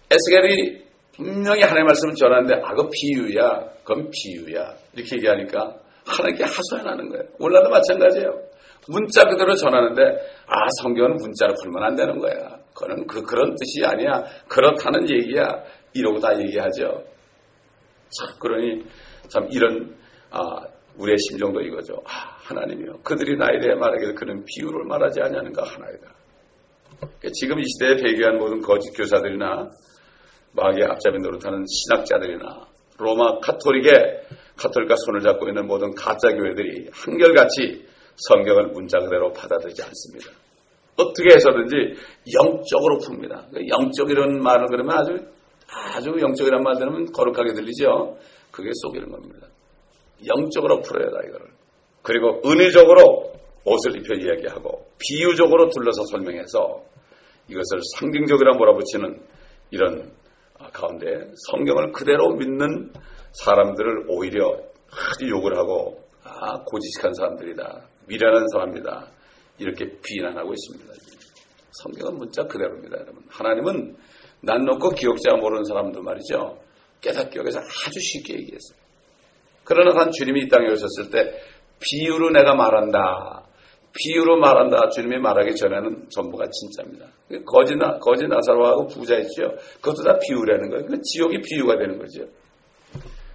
에스겔이 0.09 0.88
분명히 1.19 1.61
하나님의 1.61 1.83
말씀을 1.83 2.15
전하는데 2.15 2.61
아, 2.63 2.73
그 2.73 2.87
비유야. 2.89 3.59
그건 3.83 4.09
비유야. 4.09 4.73
이렇게 4.93 5.17
얘기하니까 5.17 5.75
하나님께 6.05 6.45
하소연하는 6.45 7.09
거예요. 7.09 7.23
오늘날도 7.39 7.69
마찬가지예요. 7.69 8.41
문자 8.87 9.25
그대로 9.25 9.53
전하는데 9.53 10.01
아 10.47 10.67
성경은 10.81 11.17
문자로 11.17 11.53
풀면 11.61 11.83
안 11.83 11.95
되는 11.95 12.17
거야. 12.19 12.57
그는 12.73 13.05
그 13.05 13.21
그런 13.21 13.53
뜻이 13.55 13.85
아니야. 13.85 14.23
그렇다는 14.47 15.09
얘기야. 15.09 15.43
이러고 15.93 16.19
다 16.19 16.39
얘기하죠. 16.39 17.03
참 18.09 18.39
그러니 18.39 18.85
참 19.27 19.47
이런 19.51 19.95
아, 20.31 20.61
우리의 20.97 21.17
심정도 21.17 21.59
이거죠. 21.59 22.01
아, 22.05 22.37
하나님이요. 22.43 23.01
그들이 23.03 23.37
나에 23.37 23.59
대해 23.59 23.75
말하기를 23.75 24.15
그는 24.15 24.45
비유를 24.45 24.85
말하지 24.85 25.19
아니하는가 25.21 25.63
하나이다. 25.63 26.07
지금 27.33 27.59
이 27.59 27.63
시대에 27.65 27.95
배교한 27.97 28.37
모든 28.37 28.61
거짓 28.61 28.91
교사들이나 28.95 29.69
마귀의 30.53 30.85
앞잡이 30.85 31.19
노릇하는 31.19 31.65
신학자들이나 31.67 32.67
로마 32.97 33.39
카톨릭의 33.39 34.21
카톨릭과 34.57 34.95
손을 35.05 35.21
잡고 35.21 35.47
있는 35.47 35.67
모든 35.67 35.93
가짜 35.95 36.29
교회들이 36.29 36.89
한결같이 36.91 37.85
성경을 38.15 38.67
문자 38.67 38.99
그대로 38.99 39.31
받아들이지 39.31 39.81
않습니다. 39.83 40.31
어떻게 40.97 41.35
해서든지 41.35 41.95
영적으로 42.33 42.99
풉니다. 42.99 43.49
그러니까 43.49 43.77
영적이라는 43.79 44.43
말을 44.43 44.67
그러면 44.67 44.97
아주 44.97 45.17
아주 45.95 46.09
영적이라는 46.19 46.63
말 46.63 46.77
들으면 46.77 47.05
거룩하게 47.11 47.53
들리죠. 47.53 48.17
그게 48.51 48.71
속이는 48.73 49.09
겁니다. 49.09 49.47
영적으로 50.27 50.81
풀어야 50.81 51.09
다 51.11 51.19
이거를. 51.25 51.47
그리고 52.01 52.41
은혜적으로 52.45 53.33
옷을 53.65 53.97
입혀 53.97 54.15
이야기하고 54.15 54.87
비유적으로 54.97 55.69
둘러서 55.69 56.03
설명해서 56.11 56.83
이것을 57.49 57.79
상징적이라 57.97 58.53
몰아붙이는 58.55 59.21
이런 59.71 60.11
가운데 60.79 61.31
성경을 61.51 61.91
그대로 61.91 62.35
믿는 62.35 62.91
사람들을 63.31 64.05
오히려 64.09 64.57
아주 64.91 65.29
욕을 65.29 65.57
하고 65.57 66.03
아 66.23 66.63
고지식한 66.65 67.13
사람들이다 67.13 67.81
미련한 68.07 68.47
사람이다 68.51 69.07
이렇게 69.59 69.85
비난하고 70.01 70.53
있습니다. 70.53 70.93
성경은 71.71 72.17
문자 72.17 72.43
그대로입니다, 72.43 72.97
여러분. 72.97 73.23
하나님은 73.29 73.95
난 74.41 74.65
놓고 74.65 74.91
기억자 74.91 75.35
모르는 75.35 75.63
사람들 75.65 76.01
말이죠. 76.01 76.57
깨닫기 77.01 77.39
위해서 77.39 77.59
아주 77.59 77.99
쉽게 77.99 78.33
얘기했어요. 78.33 78.77
그러나 79.63 79.93
단 79.93 80.11
주님이 80.11 80.43
이 80.43 80.47
땅에 80.49 80.69
오셨을 80.71 81.11
때 81.11 81.39
비유로 81.79 82.31
내가 82.31 82.55
말한다. 82.55 83.43
비유로 83.99 84.37
말한다. 84.37 84.89
주님이 84.89 85.17
말하기 85.19 85.55
전에는 85.55 86.07
전부가 86.09 86.45
진짜입니다. 86.49 87.05
거짓, 87.45 87.75
나, 87.75 87.99
거짓 87.99 88.27
나사로하고 88.27 88.87
부자 88.87 89.17
있죠. 89.17 89.55
그것도 89.81 90.03
다 90.03 90.17
비유라는 90.19 90.69
거예요. 90.69 90.85
그 90.85 91.01
지옥이 91.01 91.41
비유가 91.41 91.77
되는 91.77 91.97
거죠. 91.99 92.23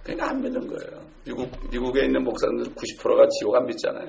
그러니까 0.03 0.29
안 0.29 0.41
믿는 0.41 0.67
거예요. 0.67 1.01
미국, 1.25 1.49
미국에 1.71 2.05
있는 2.05 2.23
목사들 2.23 2.57
90%가 2.73 3.27
지옥 3.39 3.55
안 3.55 3.65
믿잖아요. 3.67 4.07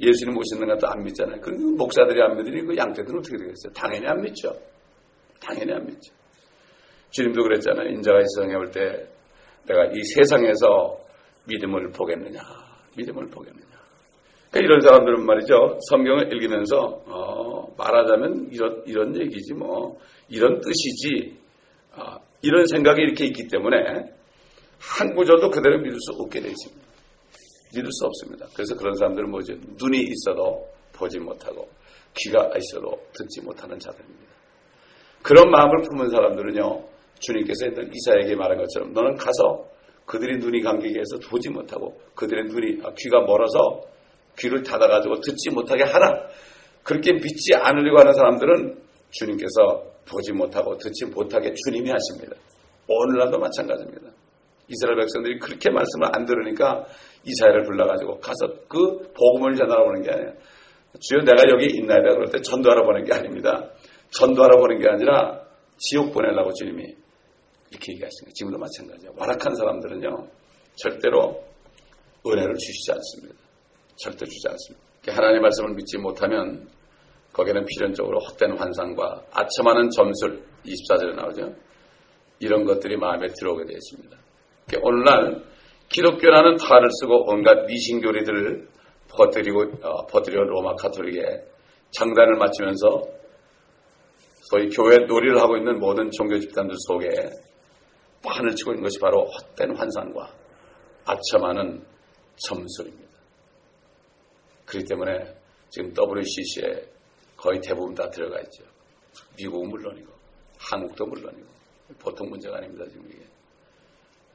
예수님 0.00 0.34
모시는 0.34 0.66
것도 0.68 0.86
안 0.88 1.02
믿잖아요. 1.04 1.40
그 1.40 1.50
목사들이 1.50 2.20
안 2.22 2.36
믿으니 2.36 2.62
그 2.62 2.76
양떼들은 2.76 3.18
어떻게 3.18 3.36
되겠어요? 3.36 3.72
당연히 3.74 4.06
안 4.06 4.20
믿죠. 4.20 4.52
당연히 5.40 5.72
안 5.72 5.86
믿죠. 5.86 6.12
주님도 7.10 7.42
그랬잖아요. 7.42 7.88
인자가 7.90 8.18
이 8.18 8.24
세상에 8.34 8.54
올 8.56 8.70
때 8.72 9.06
내가 9.66 9.84
이 9.86 10.02
세상에서 10.16 10.98
믿음을 11.46 11.90
보겠느냐, 11.90 12.40
믿음을 12.96 13.28
보겠느냐. 13.30 13.63
그러니까 14.54 14.60
이런 14.60 14.80
사람들은 14.80 15.26
말이죠. 15.26 15.78
성경을 15.88 16.32
읽으면서 16.32 16.76
어, 17.06 17.74
말하자면 17.76 18.50
이런 18.52 18.82
이런 18.86 19.20
얘기지 19.20 19.52
뭐 19.54 19.98
이런 20.28 20.60
뜻이지 20.60 21.36
어, 21.96 22.16
이런 22.40 22.64
생각이 22.66 23.02
이렇게 23.02 23.26
있기 23.26 23.48
때문에 23.48 23.76
한 24.78 25.14
구절도 25.14 25.50
그대로 25.50 25.78
믿을 25.78 25.98
수 25.98 26.12
없게 26.20 26.40
되어 26.40 26.50
있습니다. 26.50 26.86
믿을 27.74 27.90
수 27.90 28.06
없습니다. 28.06 28.46
그래서 28.54 28.76
그런 28.76 28.94
사람들은 28.94 29.28
뭐죠? 29.28 29.54
눈이 29.54 29.98
있어도 29.98 30.68
보지 30.92 31.18
못하고 31.18 31.68
귀가 32.16 32.48
있어도 32.56 32.96
듣지 33.12 33.40
못하는 33.42 33.76
자들입니다. 33.76 34.32
그런 35.22 35.50
마음을 35.50 35.82
품은 35.82 36.10
사람들은요. 36.10 36.94
주님께서 37.18 37.66
이사에게 37.66 38.36
말한 38.36 38.58
것처럼 38.58 38.92
너는 38.92 39.16
가서 39.16 39.66
그들이 40.04 40.38
눈이 40.38 40.60
감기게 40.60 41.00
해서 41.00 41.28
보지 41.28 41.48
못하고 41.48 41.98
그들의 42.14 42.44
눈이 42.44 42.82
아, 42.84 42.92
귀가 42.98 43.20
멀어서 43.20 43.80
귀를 44.38 44.62
닫아가지고 44.62 45.20
듣지 45.20 45.50
못하게 45.50 45.84
하라. 45.84 46.28
그렇게 46.82 47.12
믿지 47.12 47.54
않으려고 47.54 48.00
하는 48.00 48.12
사람들은 48.12 48.78
주님께서 49.10 49.94
보지 50.08 50.32
못하고 50.32 50.76
듣지 50.76 51.06
못하게 51.06 51.54
주님이 51.54 51.90
하십니다. 51.90 52.36
오늘날도 52.88 53.38
마찬가지입니다. 53.38 54.10
이스라엘 54.68 54.98
백성들이 54.98 55.38
그렇게 55.38 55.70
말씀을 55.70 56.08
안 56.12 56.24
들으니까 56.24 56.84
이사야를 57.24 57.64
불러가지고 57.64 58.20
가서 58.20 58.46
그 58.68 59.12
복음을 59.12 59.54
전하러 59.56 59.84
보는 59.84 60.02
게 60.02 60.10
아니에요. 60.10 60.32
주여 61.00 61.20
내가 61.24 61.48
여기 61.50 61.66
있나이다 61.76 62.14
그럴 62.14 62.30
때 62.30 62.40
전도하러 62.40 62.84
보는 62.84 63.04
게 63.04 63.14
아닙니다. 63.14 63.70
전도하러 64.10 64.58
보는 64.58 64.78
게 64.78 64.88
아니라 64.88 65.42
지옥 65.78 66.12
보내려고 66.12 66.52
주님이 66.52 66.82
이렇게 67.70 67.92
얘기하시는 67.92 68.24
거예요. 68.24 68.32
지금도 68.34 68.58
마찬가지예요. 68.58 69.14
완악한 69.16 69.54
사람들은요. 69.54 70.28
절대로 70.76 71.42
은혜를 72.26 72.54
주시지 72.54 72.92
않습니다. 72.92 73.43
절대 73.96 74.24
주지 74.24 74.48
않습니다. 74.48 74.86
하나님의 75.06 75.40
말씀을 75.40 75.74
믿지 75.74 75.98
못하면 75.98 76.68
거기는 77.32 77.64
필연적으로 77.66 78.18
헛된 78.20 78.56
환상과 78.56 79.22
아첨하는 79.32 79.90
점술 79.90 80.42
24절에 80.64 81.14
나오죠. 81.14 81.54
이런 82.38 82.64
것들이 82.64 82.96
마음에 82.96 83.28
들어오게 83.28 83.64
되어 83.64 83.76
있습니다. 83.76 84.16
오늘날 84.82 85.42
기독교라는 85.88 86.56
탈을 86.56 86.88
쓰고 87.00 87.30
온갖 87.30 87.66
미신교리들을 87.66 88.68
퍼뜨리고 89.10 89.62
어, 89.82 90.06
퍼뜨려 90.06 90.42
로마 90.44 90.74
카톨릭에 90.74 91.22
장단을 91.90 92.36
맞추면서 92.36 93.02
소위 94.50 94.68
교회 94.68 94.98
놀이를 95.06 95.40
하고 95.40 95.56
있는 95.56 95.78
모든 95.78 96.10
종교 96.10 96.38
집단들 96.38 96.74
속에 96.86 97.08
판을 98.22 98.54
치고 98.56 98.72
있는 98.72 98.82
것이 98.82 98.98
바로 98.98 99.24
헛된 99.24 99.76
환상과 99.76 100.30
아첨하는 101.04 101.84
점술입니다. 102.36 103.13
그렇기 104.74 104.88
때문에 104.88 105.34
지금 105.70 105.92
WCC에 105.96 106.88
거의 107.36 107.60
대부분 107.60 107.94
다 107.94 108.10
들어가 108.10 108.40
있죠. 108.40 108.64
미국은 109.36 109.68
물론이고 109.68 110.12
한국도 110.58 111.06
물론이고 111.06 111.46
보통 111.98 112.28
문제가 112.28 112.56
아닙니다. 112.56 112.84
지금 112.90 113.06
이게 113.08 113.22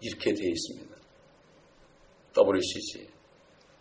이렇게 0.02 0.34
되어 0.34 0.48
있습니다. 0.48 0.96
WCC 2.38 3.10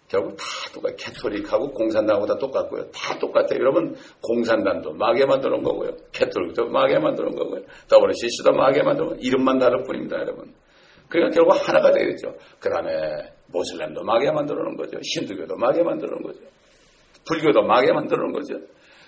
결국 0.08 0.36
다 0.36 0.44
똑같아요. 0.72 0.96
캐톨릭하고 0.96 1.70
공산당하고 1.72 2.26
다 2.26 2.38
똑같고요. 2.38 2.90
다 2.90 3.18
똑같아요. 3.18 3.60
여러분 3.60 3.94
공산당도 4.22 4.94
마게 4.94 5.26
만드는 5.26 5.62
거고요. 5.62 5.96
캐톨릭도 6.12 6.68
마게 6.68 6.98
만드는 6.98 7.34
거고요. 7.36 7.62
WCC도 7.92 8.52
마게 8.52 8.82
만드는. 8.82 9.20
이름만 9.20 9.58
다를 9.58 9.84
뿐입니다. 9.84 10.16
여러분. 10.16 10.54
그러니까 11.08 11.34
결국 11.34 11.52
하나가 11.68 11.92
되겠죠. 11.92 12.34
그 12.58 12.70
다음에 12.70 12.90
모슬렘도 13.48 14.02
마게 14.04 14.30
만들어 14.30 14.62
놓은 14.64 14.76
거죠. 14.76 14.98
힌두교도 15.02 15.56
마게 15.56 15.82
만들어 15.82 16.10
놓은 16.10 16.22
거죠. 16.22 16.40
불교도 17.26 17.62
마게 17.62 17.92
만들어 17.92 18.22
놓은 18.22 18.32
거죠. 18.32 18.54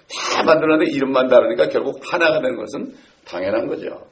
다 0.09 0.43
만들었는데 0.43 0.91
이름만 0.93 1.29
다르니까 1.29 1.69
결국 1.69 2.01
하나가 2.03 2.41
되는 2.41 2.57
것은 2.57 2.95
당연한 3.25 3.67
거죠. 3.67 4.07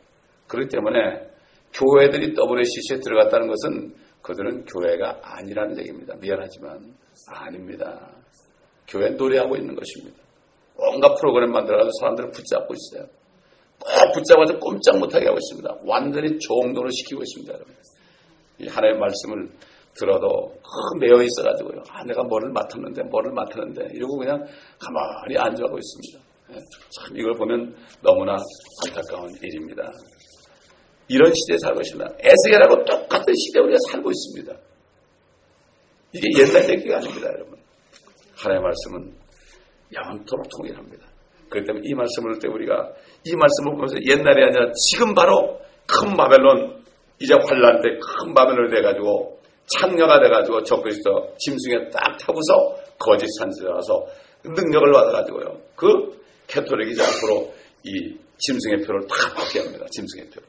그렇기 0.46 0.68
때문에 0.68 1.28
교회들이 1.72 2.34
WCC에 2.36 3.00
들어갔다는 3.00 3.48
것은 3.48 3.94
그들은 4.22 4.64
교회가 4.64 5.20
아니라는 5.22 5.78
얘기입니다. 5.78 6.14
미안하지만 6.20 6.94
아닙니다. 7.28 8.10
교회 8.86 9.10
노래하고 9.10 9.56
있는 9.56 9.74
것입니다. 9.74 10.18
온갖 10.76 11.14
프로그램 11.16 11.50
만들어가지고 11.52 11.90
사람들을 12.00 12.30
붙잡고 12.30 12.74
있어요. 12.74 13.08
꼭 13.78 14.12
붙잡아서 14.14 14.58
꼼짝 14.58 14.98
못하게 14.98 15.26
하고 15.26 15.38
있습니다. 15.38 15.78
완전히 15.84 16.38
종도로 16.38 16.88
시키고 16.90 17.22
있습니다. 17.22 17.54
여러분. 17.54 17.74
이 18.58 18.66
하나님의 18.66 19.00
말씀을 19.00 19.50
들어도 19.98 20.54
매여 21.00 21.22
있어가지고요. 21.22 21.82
아, 21.90 22.04
내가 22.04 22.22
뭐를 22.22 22.50
맡았는데, 22.52 23.02
뭐를 23.04 23.32
맡았는데, 23.32 23.94
이러고 23.94 24.18
그냥 24.18 24.44
가만히 24.78 25.36
앉아가고 25.36 25.76
있습니다. 25.76 26.24
예, 26.52 26.58
참, 26.90 27.16
이걸 27.16 27.34
보면 27.34 27.74
너무나 28.02 28.36
안타까운 28.86 29.30
일입니다. 29.42 29.90
이런 31.08 31.32
시대에 31.34 31.58
살고 31.58 31.80
있습니다. 31.80 32.14
에스겔하고 32.20 32.84
똑같은 32.84 33.34
시대에 33.34 33.62
우리가 33.62 33.78
살고 33.90 34.10
있습니다. 34.10 34.56
이게 36.12 36.40
옛날 36.40 36.70
얘기가 36.70 36.96
아닙니다, 36.98 37.28
여러분. 37.28 37.58
하나님의 38.36 38.62
말씀은 38.62 39.14
영원토록 39.94 40.46
통일합니다. 40.56 41.06
그렇기 41.50 41.66
때문에 41.66 41.88
이 41.88 41.94
말씀을 41.94 42.32
볼때 42.32 42.48
우리가 42.48 42.92
이 43.24 43.34
말씀을 43.34 43.72
보면서 43.72 43.96
옛날이 44.06 44.44
아니라 44.44 44.70
지금 44.90 45.14
바로 45.14 45.60
큰 45.86 46.14
바벨론, 46.16 46.84
이제 47.20 47.34
환란 47.34 47.80
때 47.80 47.88
큰 47.98 48.34
바벨론이 48.34 48.70
돼가지고 48.70 49.37
창녀가 49.76 50.20
돼가지고 50.20 50.62
적그리스도 50.62 51.34
짐승에 51.38 51.90
딱 51.90 52.16
타고서 52.18 52.76
거짓 52.98 53.26
선지자 53.38 53.68
와서 53.68 54.06
능력을 54.44 54.92
받아가지고요. 54.92 55.60
그 55.76 56.22
캐토릭이 56.46 56.92
이제 56.92 57.02
앞으로 57.02 57.52
이 57.84 58.16
짐승의 58.38 58.82
표를 58.82 59.06
다 59.06 59.34
받게 59.34 59.60
합니다. 59.60 59.86
짐승의 59.90 60.30
표를. 60.30 60.48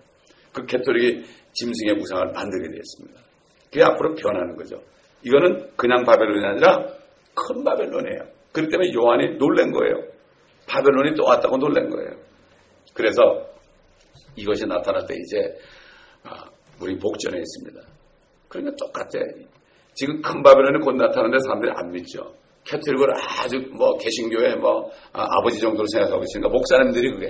그 0.54 0.66
캐토릭이 0.66 1.24
짐승의 1.54 2.00
우상을 2.00 2.32
만들게 2.34 2.70
되었습니다. 2.72 3.22
그게 3.66 3.84
앞으로 3.84 4.16
변하는 4.16 4.56
거죠. 4.56 4.82
이거는 5.24 5.70
그냥 5.76 6.04
바벨론이 6.04 6.46
아니라 6.46 6.86
큰 7.36 7.64
바벨론이에요. 7.64 8.22
그렇기 8.52 8.72
때문에 8.72 8.94
요한이 8.94 9.38
놀란 9.38 9.72
거예요. 9.72 10.04
바벨론이 10.68 11.16
또 11.16 11.26
왔다고 11.26 11.58
놀란 11.58 11.90
거예요. 11.90 12.12
그래서 12.94 13.22
이것이 14.36 14.66
나타날 14.66 15.06
때 15.08 15.16
이제 15.16 15.58
아, 16.24 16.50
우리 16.82 16.98
복전에 16.98 17.38
있습니다. 17.38 17.99
그러니까 18.50 18.76
똑같아. 18.76 19.10
지금 19.94 20.22
큰 20.22 20.44
바벨론이 20.44 20.84
곧 20.84 20.94
나타나는데 20.96 21.38
사람들이 21.46 21.72
안 21.74 21.92
믿죠. 21.92 22.34
캐톨릭을 22.66 23.08
아주 23.16 23.62
뭐 23.72 23.98
개신교회 23.98 24.56
뭐 24.56 24.92
아, 25.14 25.26
버지 25.44 25.60
정도로 25.60 25.88
생각하고 25.88 26.24
있으니까 26.24 26.50
목사님들이 26.50 27.12
그게 27.14 27.30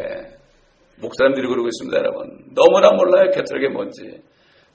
목사님들이 0.97 1.47
그러고 1.47 1.67
있습니다, 1.67 1.97
여러분. 1.97 2.39
너무나 2.53 2.91
몰라요, 2.91 3.31
캐톨릭이 3.31 3.71
뭔지. 3.71 4.21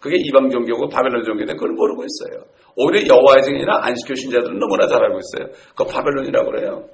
그게 0.00 0.16
이방 0.18 0.50
종교고 0.50 0.88
바벨론 0.88 1.22
종교인데 1.24 1.54
그걸 1.54 1.70
모르고 1.72 2.04
있어요. 2.04 2.44
오히려 2.76 3.06
여호와의 3.14 3.42
증인이나 3.42 3.80
안식교 3.84 4.14
신자들은 4.14 4.58
너무나 4.58 4.86
잘 4.86 5.02
알고 5.02 5.18
있어요. 5.18 5.52
그거 5.70 5.84
바벨론이라고 5.86 6.50
그래요. 6.50 6.88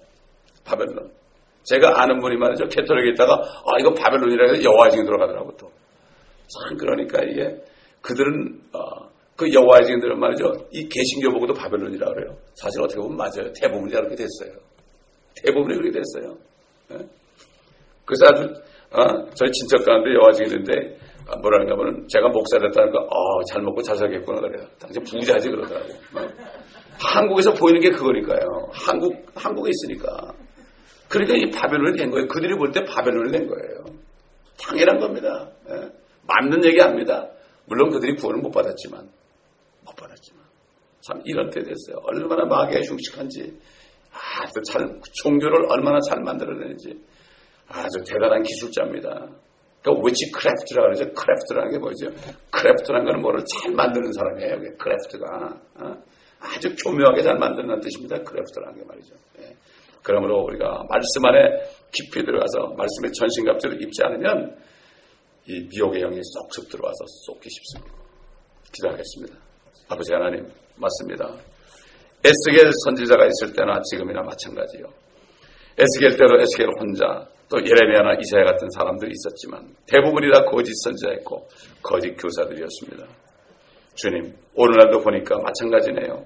바벨론. 0.64 1.10
제가 1.64 2.02
아는 2.02 2.20
분이 2.20 2.36
말이죠. 2.36 2.66
캐톨릭에 2.68 3.10
있다가 3.12 3.34
아 3.34 3.78
이거 3.80 3.92
바벨론이라 3.94 4.50
해서 4.50 4.62
여호와의 4.62 4.92
증인 4.92 5.06
들어가더라고 5.06 5.56
또. 5.56 5.70
참 6.46 6.76
그러니까 6.76 7.22
이게 7.22 7.56
그들은 8.00 8.60
어, 8.72 9.10
그 9.40 9.50
여호와의 9.55 9.87
증인들은 9.87 10.20
말이죠. 10.20 10.53
이 10.70 10.87
개신교 10.87 11.33
보고도 11.33 11.55
바벨론이라고 11.55 12.12
그래요. 12.12 12.37
사실 12.53 12.83
어떻게 12.83 13.00
보면 13.00 13.16
맞아요. 13.16 13.50
대부분이 13.59 13.90
그렇게 13.90 14.14
됐어요. 14.14 14.53
대부분이 15.42 15.79
그렇게 15.79 15.98
됐어요. 15.98 16.37
네? 16.90 16.98
그래서 18.05 18.26
아주 18.26 18.42
어, 18.92 19.24
저희 19.33 19.50
친척 19.53 19.87
가운데 19.87 20.12
여호와 20.12 20.33
증인인데 20.33 20.98
아, 21.26 21.37
뭐라는가 21.40 21.72
하면 21.72 22.07
제가 22.09 22.29
목사 22.29 22.59
됐다는 22.59 22.92
거, 22.92 22.98
어, 22.98 23.44
잘 23.44 23.62
먹고 23.62 23.81
잘 23.81 23.96
살겠구나 23.96 24.40
그래요. 24.42 24.66
당신 24.79 25.03
부자지 25.05 25.48
그러더라고. 25.48 25.87
어. 25.88 26.29
한국에서 26.98 27.55
보이는 27.55 27.81
게 27.81 27.88
그거니까요. 27.92 28.44
한국 28.72 29.24
한국에 29.35 29.70
있으니까. 29.70 30.35
그러니까 31.09 31.35
이 31.38 31.50
바벨론이 31.50 31.96
된 31.96 32.11
거예요. 32.11 32.26
그들이 32.29 32.55
볼 32.59 32.72
때 32.72 32.85
바벨론이 32.85 33.33
된 33.33 33.46
거예요. 33.46 33.85
당연한 34.61 34.98
겁니다. 34.98 35.48
예. 35.70 35.88
맞는 36.29 36.62
얘기 36.66 36.79
합니다. 36.79 37.26
물론 37.66 37.88
그들이 37.90 38.16
구원을 38.16 38.42
못 38.42 38.50
받았지만, 38.50 39.09
못 39.90 39.96
받았지만. 39.96 40.44
참 41.00 41.20
이런 41.24 41.50
때 41.50 41.61
됐어요. 41.62 41.96
얼마나 42.05 42.44
마귀가 42.44 42.80
흉측한지, 42.87 43.59
아주 44.12 44.61
잘, 44.66 45.00
종교를 45.22 45.70
얼마나 45.70 45.98
잘 46.09 46.20
만들어내는지, 46.20 47.00
아주 47.68 48.03
대단한 48.07 48.42
기술자입니다. 48.42 49.29
그러니까 49.83 50.07
witchcraft라 50.06 50.83
그러죠. 50.83 51.05
craft라는 51.14 51.72
게 51.72 51.79
뭐죠? 51.79 52.07
craft라는 52.50 53.06
거는 53.07 53.22
뭐를 53.22 53.44
잘 53.44 53.72
만드는 53.72 54.12
사람이에요. 54.12 54.76
craft가. 54.76 55.61
어? 55.81 56.03
아주 56.40 56.74
교묘하게 56.85 57.22
잘 57.22 57.38
만드는 57.38 57.81
뜻입니다. 57.81 58.18
craft라는 58.22 58.78
게 58.79 58.85
말이죠. 58.85 59.14
예. 59.40 59.57
그러므로 60.03 60.42
우리가 60.44 60.85
말씀 60.88 61.24
안에 61.24 61.62
깊이 61.92 62.24
들어가서 62.24 62.74
말씀의 62.76 63.12
전신갑주를 63.12 63.83
입지 63.83 64.03
않으면 64.03 64.57
이 65.46 65.68
미혹의 65.70 66.00
영이 66.00 66.20
쏙쏙 66.22 66.70
들어와서 66.70 67.05
속기 67.26 67.48
쉽습니다. 67.50 67.94
기도하겠습니다. 68.72 69.49
아버지 69.90 70.12
하나님, 70.12 70.46
맞습니다. 70.76 71.35
에스겔 72.22 72.70
선지자가 72.85 73.26
있을 73.26 73.53
때나 73.57 73.83
지금이나 73.83 74.22
마찬가지요. 74.22 74.85
에스겔 75.76 76.16
때도 76.16 76.40
에스겔 76.40 76.68
혼자 76.79 77.26
또 77.48 77.59
예레미야나 77.59 78.14
이사야 78.20 78.44
같은 78.44 78.70
사람들이 78.70 79.11
있었지만 79.11 79.74
대부분이 79.88 80.31
다 80.33 80.44
거짓 80.44 80.72
선지자였고 80.85 81.48
거짓 81.83 82.14
교사들이었습니다. 82.14 83.05
주님, 83.96 84.33
오늘날도 84.55 85.00
보니까 85.00 85.38
마찬가지네요. 85.38 86.24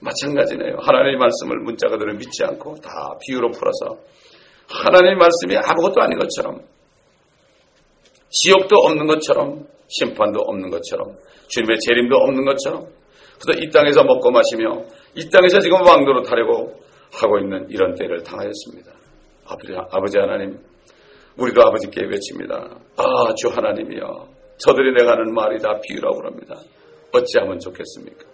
마찬가지네요. 0.00 0.78
하나님의 0.80 1.16
말씀을 1.18 1.58
문자 1.60 1.86
그대로 1.86 2.12
믿지 2.14 2.42
않고 2.42 2.74
다 2.82 3.16
비유로 3.20 3.52
풀어서 3.52 4.02
하나님의 4.68 5.14
말씀이 5.14 5.56
아무것도 5.56 6.02
아닌 6.02 6.18
것처럼 6.18 6.62
지옥도 8.30 8.74
없는 8.74 9.06
것처럼 9.06 9.68
심판도 9.92 10.40
없는 10.40 10.70
것처럼 10.70 11.16
주님의 11.48 11.78
재림도 11.80 12.16
없는 12.16 12.44
것처럼 12.44 12.86
그래서 13.40 13.60
이 13.60 13.70
땅에서 13.70 14.04
먹고 14.04 14.30
마시며 14.30 14.84
이 15.14 15.28
땅에서 15.28 15.60
지금 15.60 15.82
왕도로 15.82 16.22
타려고 16.22 16.74
하고 17.12 17.38
있는 17.38 17.66
이런 17.68 17.94
때를 17.94 18.22
당하였습니다. 18.22 18.92
아버지, 19.46 19.74
아버지 19.90 20.18
하나님, 20.18 20.58
우리도 21.36 21.60
아버지께 21.62 22.06
외칩니다. 22.06 22.54
아, 22.96 23.34
주 23.34 23.48
하나님이여. 23.48 24.28
저들이 24.58 24.94
내가 24.94 25.12
하는 25.12 25.34
말이 25.34 25.58
다 25.58 25.78
비유라고 25.82 26.18
그럽니다. 26.18 26.56
어찌하면 27.12 27.58
좋겠습니까? 27.58 28.24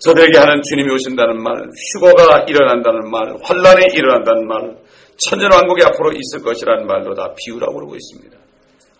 저들에게 0.00 0.36
하는 0.36 0.60
주님이 0.62 0.92
오신다는 0.94 1.42
말, 1.42 1.54
휴거가 1.94 2.44
일어난다는 2.48 3.08
말, 3.10 3.36
환란이 3.42 3.94
일어난다는 3.94 4.48
말, 4.48 4.76
천년왕국이 5.16 5.84
앞으로 5.84 6.12
있을 6.12 6.42
것이라는 6.42 6.86
말도 6.86 7.14
다 7.14 7.32
비유라고 7.36 7.74
그러고 7.74 7.94
있습니다. 7.94 8.36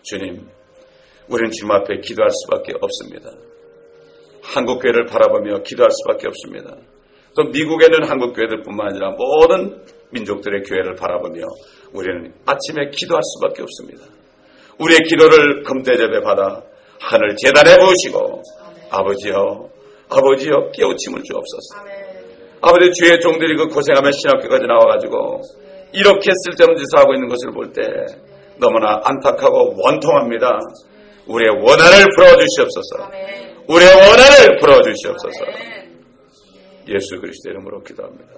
주님, 0.03 0.47
우리는 1.27 1.51
주님 1.51 1.71
앞에 1.71 1.99
기도할 2.01 2.29
수밖에 2.31 2.73
없습니다. 2.79 3.31
한국교회를 4.43 5.05
바라보며 5.05 5.63
기도할 5.63 5.89
수밖에 5.91 6.27
없습니다. 6.27 6.75
또 7.35 7.43
미국에는 7.45 8.03
한국교회들뿐만 8.09 8.87
아니라 8.89 9.11
모든 9.11 9.81
민족들의 10.11 10.63
교회를 10.63 10.95
바라보며 10.95 11.41
우리는 11.93 12.33
아침에 12.45 12.89
기도할 12.91 13.21
수밖에 13.23 13.63
없습니다. 13.63 14.05
우리의 14.79 14.99
기도를 15.07 15.63
금대접에 15.63 16.21
받아 16.21 16.61
하늘 16.99 17.35
재단에 17.35 17.77
부으시고 17.79 18.41
아버지여 18.91 19.69
아버지여 20.09 20.71
깨우침을 20.73 21.23
주옵소서. 21.23 22.03
아버지 22.61 22.91
주의 22.93 23.19
종들이 23.19 23.57
그 23.57 23.67
고생하며 23.67 24.11
신학교까지 24.11 24.65
나와가지고 24.67 25.41
이렇게 25.93 26.31
쓸데없는 26.45 26.77
짓을 26.77 26.99
하고 26.99 27.13
있는 27.13 27.27
것을 27.27 27.51
볼 27.51 27.73
때 27.73 27.81
너무나 28.59 29.01
안타까고 29.03 29.75
원통합니다. 29.77 30.59
우리의 31.27 31.51
원한을 31.51 32.05
풀어주시옵소서. 32.15 33.11
우리의 33.67 33.93
원한을 33.95 34.59
풀어주시옵소서. 34.59 35.45
예수 36.89 37.19
그리스도 37.19 37.49
이름으로 37.49 37.81
기도합니다. 37.83 38.33